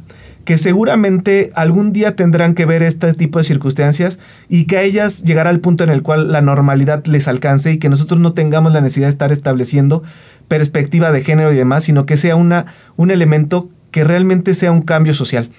que 0.49 0.57
seguramente 0.57 1.51
algún 1.55 1.93
día 1.93 2.17
tendrán 2.17 2.55
que 2.55 2.65
ver 2.65 2.83
este 2.83 3.13
tipo 3.13 3.39
de 3.39 3.45
circunstancias 3.45 4.19
y 4.49 4.65
que 4.65 4.79
a 4.79 4.83
ellas 4.83 5.23
llegará 5.23 5.51
al 5.51 5.61
punto 5.61 5.85
en 5.85 5.91
el 5.91 6.03
cual 6.03 6.33
la 6.33 6.41
normalidad 6.41 7.05
les 7.05 7.29
alcance 7.29 7.73
y 7.73 7.77
que 7.77 7.91
nosotros 7.91 8.19
no 8.19 8.33
tengamos 8.33 8.73
la 8.73 8.81
necesidad 8.81 9.09
de 9.09 9.11
estar 9.11 9.31
estableciendo 9.31 10.03
perspectiva 10.49 11.13
de 11.13 11.23
género 11.23 11.53
y 11.53 11.57
demás, 11.57 11.85
sino 11.85 12.07
que 12.07 12.17
sea 12.17 12.35
una, 12.35 12.65
un 12.97 13.11
elemento 13.11 13.69
que 13.91 14.05
realmente 14.05 14.55
sea 14.55 14.73
un 14.73 14.81
cambio 14.81 15.13
social. 15.13 15.51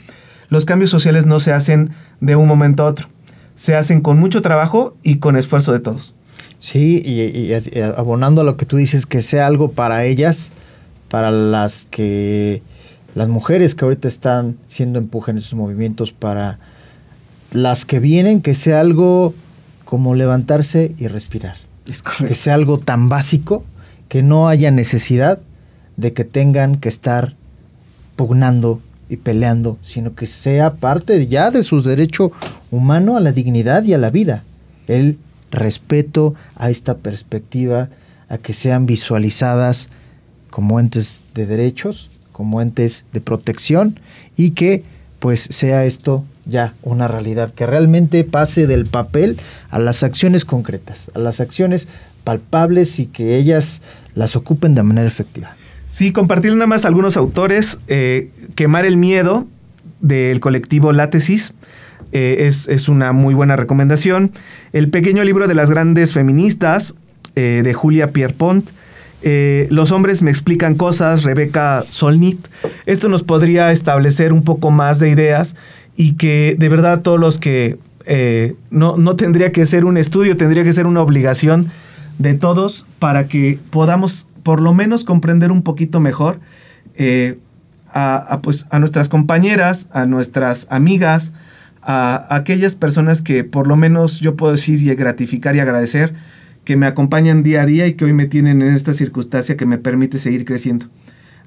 Los 0.50 0.66
cambios 0.66 0.90
sociales 0.90 1.26
no 1.26 1.40
se 1.40 1.54
hacen 1.54 1.92
de 2.22 2.36
un 2.36 2.48
momento 2.48 2.84
a 2.84 2.88
otro, 2.88 3.08
se 3.56 3.76
hacen 3.76 4.02
con 4.02 4.20
mucho 4.20 4.42
trabajo 4.42 4.96
y 5.04 5.18
con 5.18 5.36
esfuerzo 5.36 5.72
de 5.72 5.80
todos. 5.80 6.16
Sí, 6.60 7.02
y, 7.06 7.54
abonando 7.84 8.42
a 8.42 8.44
lo 8.44 8.58
que 8.58 8.66
tú 8.66 8.78
dices, 8.78 9.06
que 9.06 9.22
sea 9.22 9.48
algo 9.48 9.72
para 9.72 10.04
ellas, 10.04 10.52
para 11.08 11.32
las 11.32 11.88
que 11.90 12.62
las 13.16 13.28
mujeres 13.28 13.76
que 13.76 13.86
ahorita 13.86 14.08
están 14.08 14.58
siendo 14.68 15.00
empuje 15.00 15.32
en 15.32 15.38
esos 15.38 15.54
movimientos, 15.54 16.12
para 16.12 16.60
las 17.52 17.86
que 17.86 18.00
vienen, 18.00 18.42
que 18.42 18.56
sea 18.56 18.82
algo 18.82 19.34
como 19.86 20.16
levantarse 20.16 20.94
y 20.98 21.08
respirar. 21.08 21.56
que 22.28 22.36
sea 22.36 22.54
algo 22.54 22.78
tan 22.78 23.10
básico 23.10 23.64
que 24.08 24.22
no 24.22 24.48
haya 24.48 24.70
necesidad 24.70 25.40
de 25.98 26.14
que 26.14 26.24
tengan 26.24 26.76
que 26.76 26.90
estar 26.90 27.36
pugnando 28.16 28.82
y 29.10 29.17
peleando, 29.17 29.78
sino 29.82 30.15
que 30.15 30.28
sea 30.28 30.76
parte 30.76 31.28
ya 31.28 31.52
de 31.52 31.63
su 31.63 31.82
derecho 31.82 32.32
humano 32.72 33.17
a 33.17 33.19
la 33.19 33.32
dignidad 33.32 33.84
y 33.84 33.93
a 33.93 33.98
la 33.98 34.12
vida. 34.12 34.43
El 34.88 35.17
respeto 35.52 36.36
a 36.56 36.69
esta 36.69 36.98
perspectiva, 36.98 37.89
a 38.30 38.38
que 38.38 38.54
sean 38.54 38.86
visualizadas 38.86 39.89
como 40.52 40.80
entes 40.80 41.24
de 41.34 41.48
derechos, 41.48 42.10
como 42.32 42.62
entes 42.62 43.06
de 43.12 43.22
protección 43.22 44.00
y 44.38 44.52
que 44.52 44.84
pues 45.19 45.41
sea 45.41 45.86
esto 45.86 46.24
ya 46.45 46.74
una 46.84 47.08
realidad, 47.08 47.54
que 47.54 47.65
realmente 47.65 48.24
pase 48.24 48.67
del 48.67 48.86
papel 48.86 49.38
a 49.69 49.80
las 49.80 50.04
acciones 50.04 50.45
concretas, 50.45 51.12
a 51.13 51.19
las 51.19 51.39
acciones 51.39 51.88
palpables 52.24 53.00
y 53.00 53.06
que 53.08 53.38
ellas 53.38 53.82
las 54.15 54.36
ocupen 54.36 54.76
de 54.76 54.84
manera 54.84 55.08
efectiva. 55.08 55.56
Sí, 55.89 56.12
compartir 56.12 56.54
nada 56.54 56.67
más 56.67 56.86
algunos 56.86 57.17
autores. 57.17 57.80
Eh, 57.88 58.30
Quemar 58.54 58.86
el 58.86 58.95
miedo 58.95 59.47
del 60.02 60.39
colectivo 60.39 60.93
Látesis 60.93 61.54
eh, 62.12 62.47
es, 62.47 62.89
una 62.89 63.12
muy 63.12 63.34
buena 63.34 63.56
recomendación. 63.56 64.32
El 64.71 64.89
pequeño 64.89 65.23
libro 65.23 65.47
de 65.47 65.56
las 65.56 65.71
grandes 65.71 66.13
feministas 66.13 66.93
eh, 67.36 67.62
de 67.63 67.73
Julia 67.73 68.12
Pierpont. 68.12 68.69
Los 69.23 69.91
hombres 69.91 70.21
me 70.21 70.30
explican 70.30 70.75
cosas, 70.75 71.23
Rebeca 71.23 71.84
Solnit. 71.89 72.47
Esto 72.86 73.10
nos 73.10 73.23
podría 73.23 73.71
establecer 73.71 74.32
un 74.32 74.43
poco 74.43 74.71
más 74.71 74.99
de 74.99 75.10
ideas 75.10 75.56
y 75.97 76.13
que 76.13 76.56
de 76.58 76.69
verdad 76.69 77.02
todos 77.02 77.19
los 77.19 77.39
que 77.39 77.80
no, 78.69 78.95
no 78.95 79.15
tendría 79.17 79.52
que 79.52 79.65
ser 79.65 79.84
un 79.84 79.97
estudio, 79.97 80.38
tendría 80.38 80.63
que 80.63 80.71
ser 80.71 80.88
una 80.88 81.02
obligación 81.02 81.69
de 82.17 82.36
todos 82.36 82.88
para 82.99 83.28
que 83.28 83.60
podamos 83.71 84.29
por 84.50 84.64
lo 84.64 84.74
menos 84.74 85.04
comprender 85.04 85.52
un 85.52 85.62
poquito 85.62 86.00
mejor 86.00 86.40
eh, 86.96 87.38
a, 87.94 88.40
pues, 88.42 88.66
a 88.72 88.80
nuestras 88.80 89.08
compañeras, 89.08 89.90
a 89.94 90.08
nuestras 90.08 90.66
amigas, 90.72 91.34
a, 91.84 92.36
aquellas 92.36 92.74
personas 92.74 93.22
que 93.22 93.44
por 93.44 93.68
lo 93.68 93.76
menos 93.76 94.22
yo 94.22 94.36
puedo 94.36 94.54
decir 94.54 94.82
y 94.82 94.96
gratificar 94.96 95.56
y 95.56 95.60
agradecer 95.60 96.16
que 96.64 96.78
me 96.78 96.88
acompañan 96.88 97.44
día 97.44 97.62
a 97.62 97.68
día 97.68 97.86
y 97.86 97.94
que 97.94 98.06
hoy 98.06 98.14
me 98.14 98.26
tienen 98.26 98.64
en 98.64 98.74
esta 98.74 98.94
circunstancia 98.94 99.56
que 99.56 99.68
me 99.68 99.78
permite 99.78 100.18
seguir 100.18 100.46
creciendo. 100.46 100.88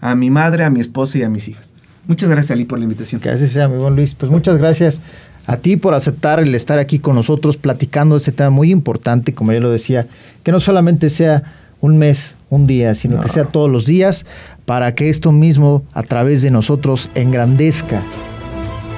A 0.01 0.15
mi 0.15 0.31
madre, 0.31 0.62
a 0.62 0.71
mi 0.71 0.79
esposa 0.79 1.19
y 1.19 1.25
a 1.25 1.29
mis 1.29 1.49
hijas. 1.49 1.75
Muchas 2.07 2.31
gracias, 2.31 2.53
Ali, 2.53 2.67
por 2.67 2.79
la 2.79 2.85
invitación. 2.85 3.21
Que 3.21 3.31
así 3.31 3.49
sea, 3.49 3.67
mi 3.67 3.79
buen 3.79 3.97
Luis. 3.97 4.15
Pues 4.15 4.31
muchas 4.31 4.59
gracias 4.59 5.01
a 5.49 5.57
ti 5.57 5.77
por 5.77 5.95
aceptar 5.95 6.38
el 6.38 6.55
estar 6.55 6.79
aquí 6.79 7.01
con 7.01 7.17
nosotros 7.17 7.57
platicando 7.57 8.15
este 8.15 8.31
tema 8.31 8.51
muy 8.51 8.71
importante, 8.71 9.35
como 9.35 9.53
ya 9.53 9.59
lo 9.59 9.73
decía, 9.73 10.07
que 10.45 10.53
no 10.53 10.61
solamente 10.61 11.09
sea 11.11 11.62
un 11.83 11.99
mes, 11.99 12.37
un 12.49 12.66
día, 12.66 12.95
sino 12.95 13.21
que 13.21 13.29
sea 13.29 13.45
todos 13.45 13.71
los 13.71 13.85
días 13.85 14.25
para 14.64 14.95
que 14.95 15.11
esto 15.11 15.33
mismo 15.33 15.83
a 15.92 16.03
través 16.03 16.40
de 16.40 16.51
nosotros 16.51 17.11
engrandezca 17.14 18.03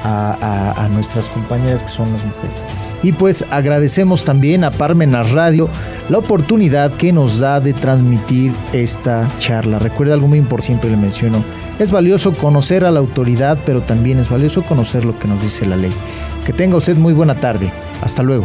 a, 0.04 0.86
nuestras 0.92 1.24
compañeras 1.30 1.82
que 1.82 1.88
son 1.88 2.12
las 2.12 2.22
mujeres. 2.24 2.60
Y 3.02 3.12
pues 3.12 3.44
agradecemos 3.50 4.24
también 4.24 4.64
a 4.64 4.70
Parmenas 4.70 5.32
Radio 5.32 5.68
la 6.10 6.18
oportunidad 6.18 6.92
que 6.92 7.12
nos 7.12 7.38
da 7.38 7.58
de 7.58 7.72
transmitir 7.72 8.52
esta 8.74 9.28
charla. 9.38 9.78
Recuerda 9.78 10.12
algo 10.12 10.28
muy 10.28 10.38
importante, 10.38 10.66
siempre 10.66 10.90
le 10.90 10.96
menciono, 10.98 11.42
es 11.78 11.90
valioso 11.90 12.34
conocer 12.34 12.84
a 12.84 12.90
la 12.90 13.00
autoridad, 13.00 13.58
pero 13.64 13.80
también 13.80 14.18
es 14.18 14.28
valioso 14.28 14.62
conocer 14.62 15.06
lo 15.06 15.18
que 15.18 15.26
nos 15.26 15.42
dice 15.42 15.64
la 15.66 15.76
ley. 15.76 15.92
Que 16.44 16.52
tenga 16.52 16.76
usted 16.76 16.96
muy 16.96 17.14
buena 17.14 17.40
tarde. 17.40 17.72
Hasta 18.02 18.22
luego. 18.22 18.44